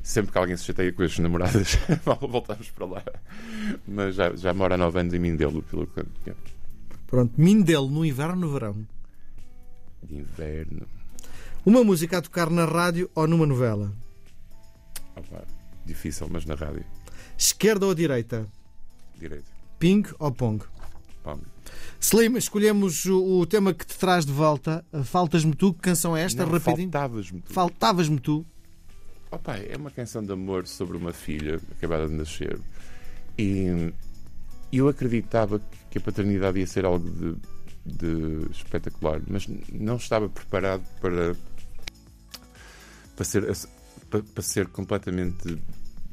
Sempre 0.03 0.33
que 0.33 0.37
alguém 0.37 0.57
se 0.57 0.65
chateia 0.65 0.91
com 0.91 1.01
as 1.01 1.17
namoradas, 1.17 1.79
voltamos 2.19 2.69
para 2.71 2.85
lá. 2.85 3.03
Mas 3.87 4.15
já, 4.15 4.35
já 4.35 4.53
moro 4.53 4.73
há 4.73 4.77
nove 4.77 4.99
anos 4.99 5.13
em 5.13 5.19
Mindelo, 5.19 5.63
pelo 5.63 5.87
que. 5.87 6.03
Pronto, 7.07 7.33
Mindelo 7.37 7.89
no 7.89 8.03
inverno 8.03 8.33
ou 8.33 8.39
no 8.39 8.51
verão? 8.51 8.87
De 10.03 10.17
inverno. 10.17 10.85
Uma 11.65 11.85
música 11.85 12.17
a 12.17 12.21
tocar 12.21 12.49
na 12.49 12.65
rádio 12.65 13.09
ou 13.15 13.25
numa 13.25 13.45
novela? 13.45 13.93
Opa, 15.15 15.45
difícil, 15.85 16.27
mas 16.29 16.45
na 16.45 16.55
rádio. 16.55 16.83
Esquerda 17.37 17.85
ou 17.85 17.95
direita? 17.95 18.45
Direito. 19.17 19.49
Ping 19.79 20.03
ou 20.19 20.33
pong? 20.33 20.65
Pá, 21.23 21.37
Slim, 21.97 22.35
escolhemos 22.35 23.05
o, 23.05 23.45
tema 23.45 23.73
que 23.73 23.85
te 23.85 23.97
traz 23.97 24.25
de 24.25 24.33
volta. 24.33 24.85
Faltas-me 25.05 25.55
tu. 25.55 25.73
Que 25.73 25.79
canção 25.79 26.17
é 26.17 26.23
esta? 26.23 26.43
Rapidinho. 26.43 26.91
Faltavas-me 26.91 27.41
tu. 27.41 27.53
Faltavas-me 27.53 28.19
tu. 28.19 28.45
Opa, 29.34 29.58
é 29.58 29.76
uma 29.76 29.89
canção 29.89 30.22
de 30.24 30.32
amor 30.32 30.67
sobre 30.67 30.96
uma 30.96 31.12
filha 31.12 31.60
acabada 31.72 32.08
de 32.08 32.13
nascer. 32.13 32.60
E 33.36 33.91
eu 34.72 34.88
acreditava 34.88 35.60
que 35.89 35.98
a 35.98 36.02
paternidade 36.02 36.60
ia 36.60 36.67
ser 36.67 36.86
algo 36.86 37.10
de, 37.10 37.36
de 37.84 38.52
espetacular, 38.52 39.19
mas 39.28 39.48
não 39.72 39.96
estava 39.96 40.30
preparado 40.30 40.84
para, 41.02 41.36
para, 43.15 43.26
ser, 43.26 43.52
para, 44.08 44.22
para 44.22 44.43
ser 44.43 44.67
completamente 44.67 45.60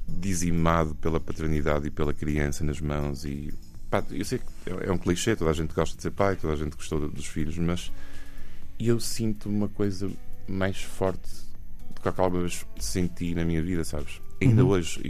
dizimado 0.08 0.94
pela 0.94 1.20
paternidade 1.20 1.88
e 1.88 1.90
pela 1.90 2.14
criança 2.14 2.64
nas 2.64 2.80
mãos. 2.80 3.26
E, 3.26 3.52
pá, 3.90 4.02
eu 4.10 4.24
sei 4.24 4.38
que 4.38 4.70
é 4.82 4.90
um 4.90 4.96
clichê, 4.96 5.36
toda 5.36 5.50
a 5.50 5.54
gente 5.54 5.74
gosta 5.74 5.94
de 5.94 6.02
ser 6.02 6.10
pai, 6.12 6.36
toda 6.36 6.54
a 6.54 6.56
gente 6.56 6.74
gostou 6.74 7.06
dos 7.06 7.26
filhos, 7.26 7.58
mas 7.58 7.92
eu 8.78 8.98
sinto 8.98 9.46
uma 9.46 9.68
coisa 9.68 10.10
mais 10.48 10.80
forte 10.80 11.49
que 12.02 12.08
alguma 12.08 12.40
vez 12.42 12.66
senti 12.78 13.34
na 13.34 13.44
minha 13.44 13.62
vida, 13.62 13.84
sabes? 13.84 14.20
Ainda 14.42 14.64
Uhum. 14.64 14.70
hoje, 14.70 15.00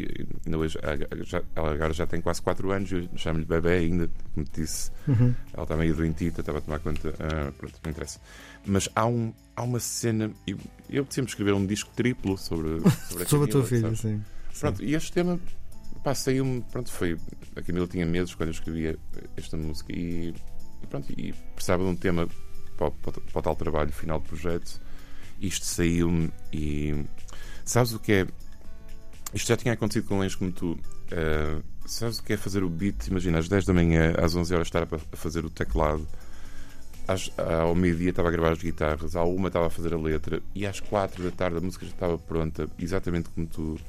ainda 0.44 0.59
hoje 0.59 0.76
já, 1.24 1.40
ela 1.55 1.72
agora 1.72 1.92
já 1.92 2.05
tem 2.05 2.20
quase 2.20 2.42
4 2.42 2.68
anos, 2.72 2.90
eu 2.90 3.09
chamo-lhe 3.16 3.44
bebê 3.44 3.74
ainda, 3.74 4.11
como 4.35 4.44
te 4.44 4.62
disse. 4.62 4.90
Uhum. 5.07 5.33
Ela 5.53 5.62
está 5.62 5.76
meio 5.76 5.94
doentita, 5.94 6.40
estava 6.40 6.59
a 6.59 6.61
tomar 6.61 6.81
conta. 6.81 7.14
ah, 7.20 7.53
pronto, 7.57 7.74
não 7.85 7.90
interessa. 7.92 8.20
Mas 8.66 8.88
há, 8.94 9.07
um, 9.07 9.33
há 9.55 9.62
uma 9.62 9.79
cena. 9.79 10.33
Eu, 10.46 10.59
eu 10.88 11.07
sempre 11.11 11.31
escrever 11.31 11.55
um 11.55 11.64
disco 11.64 11.90
triplo 11.94 12.37
sobre, 12.37 12.81
sobre 13.09 13.22
a 13.22 13.26
Sobre 13.29 13.48
a 13.48 13.53
tua 13.53 13.62
Camila, 13.64 13.94
filha, 13.94 13.94
sim. 13.94 14.20
Pronto, 14.59 14.83
e 14.83 14.94
este 14.96 15.12
tema, 15.12 15.38
pá, 16.03 16.12
saiu-me. 16.12 16.62
Pronto, 16.72 16.90
foi. 16.90 17.16
A 17.55 17.62
Camila 17.62 17.87
tinha 17.87 18.05
meses 18.05 18.35
quando 18.35 18.48
eu 18.48 18.53
escrevia 18.55 18.98
esta 19.37 19.57
música 19.57 19.92
e, 19.92 20.35
e 20.83 20.87
pronto, 20.88 21.07
e 21.16 21.33
precisava 21.55 21.85
de 21.85 21.88
um 21.90 21.94
tema 21.96 22.29
para, 22.76 22.90
para, 22.90 23.12
para 23.12 23.38
o 23.38 23.42
tal 23.42 23.55
trabalho 23.55 23.92
final 23.92 24.18
do 24.18 24.26
projeto. 24.29 24.81
Isto 25.40 25.64
saiu-me 25.66 26.31
e. 26.53 27.05
Sabes 27.64 27.92
o 27.92 27.98
que 27.98 28.12
é? 28.12 28.26
Isto 29.33 29.48
já 29.48 29.57
tinha 29.57 29.74
acontecido 29.74 30.07
com 30.07 30.18
lãs 30.18 30.35
como 30.35 30.53
tu. 30.53 30.79
Ah, 31.12 31.61
sabes 31.87 32.18
o 32.18 32.22
que 32.22 32.33
é 32.33 32.37
fazer 32.37 32.62
o 32.62 32.68
beat? 32.68 33.09
Imagina, 33.09 33.38
às 33.38 33.48
10 33.48 33.64
da 33.64 33.72
manhã, 33.72 34.14
às 34.18 34.35
11 34.35 34.55
horas, 34.55 34.66
estar 34.66 34.83
a 34.83 35.16
fazer 35.16 35.44
o 35.44 35.50
teclado. 35.50 36.07
Às, 37.09 37.33
ao 37.37 37.74
meio-dia 37.74 38.11
estava 38.11 38.29
a 38.29 38.31
gravar 38.31 38.53
as 38.53 38.62
guitarras, 38.62 39.16
à 39.16 39.24
uma 39.24 39.48
estava 39.48 39.66
a 39.66 39.70
fazer 39.70 39.92
a 39.92 39.98
letra 39.98 40.40
e 40.55 40.64
às 40.64 40.79
quatro 40.79 41.24
da 41.24 41.33
tarde 41.33 41.57
a 41.57 41.61
música 41.61 41.85
já 41.85 41.90
estava 41.92 42.16
pronta, 42.16 42.68
exatamente 42.79 43.29
como 43.31 43.48
tu, 43.48 43.81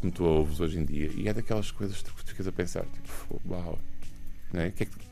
como 0.00 0.10
tu 0.10 0.24
a 0.24 0.28
ouves 0.28 0.58
hoje 0.58 0.78
em 0.78 0.84
dia. 0.84 1.10
E 1.14 1.28
é 1.28 1.34
daquelas 1.34 1.70
coisas 1.70 2.00
que 2.00 2.04
tu 2.04 2.24
ficas 2.24 2.46
a 2.46 2.52
pensar, 2.52 2.84
tipo, 2.86 3.42
uau, 3.46 3.78
é? 4.54 4.68
O 4.68 4.72
que 4.72 4.84
é 4.84 4.86
que, 4.86 5.07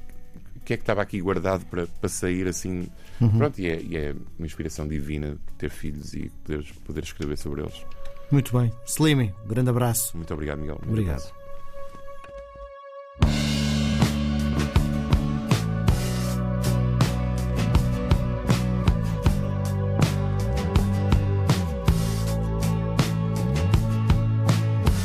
que 0.66 0.74
é 0.74 0.76
que 0.76 0.82
estava 0.82 1.00
aqui 1.00 1.20
guardado 1.20 1.64
para, 1.66 1.86
para 1.86 2.08
sair 2.08 2.48
assim? 2.48 2.88
Uhum. 3.20 3.38
Pronto, 3.38 3.60
e 3.60 3.68
é, 3.68 3.80
e 3.80 3.96
é 3.96 4.14
uma 4.36 4.46
inspiração 4.46 4.86
divina 4.86 5.36
ter 5.56 5.70
filhos 5.70 6.12
e 6.12 6.28
poder, 6.44 6.64
poder 6.84 7.04
escrever 7.04 7.38
sobre 7.38 7.62
eles. 7.62 7.84
Muito 8.32 8.58
bem. 8.58 8.72
Slimy, 8.84 9.32
um 9.44 9.48
grande 9.48 9.70
abraço. 9.70 10.16
Muito 10.16 10.34
obrigado, 10.34 10.58
Miguel. 10.58 10.80
Muito 10.84 10.90
Obrigado. 10.90 11.20
abraço. 11.20 11.34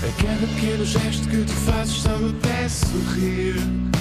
A 0.03 0.23
cada 0.23 0.47
pequeno 0.55 0.85
gesto 0.85 1.29
que 1.29 1.43
tu 1.45 1.53
fazes 1.53 1.93
só 2.01 2.17
me 2.17 2.33
peço 2.33 2.87
sorrir. 2.87 4.00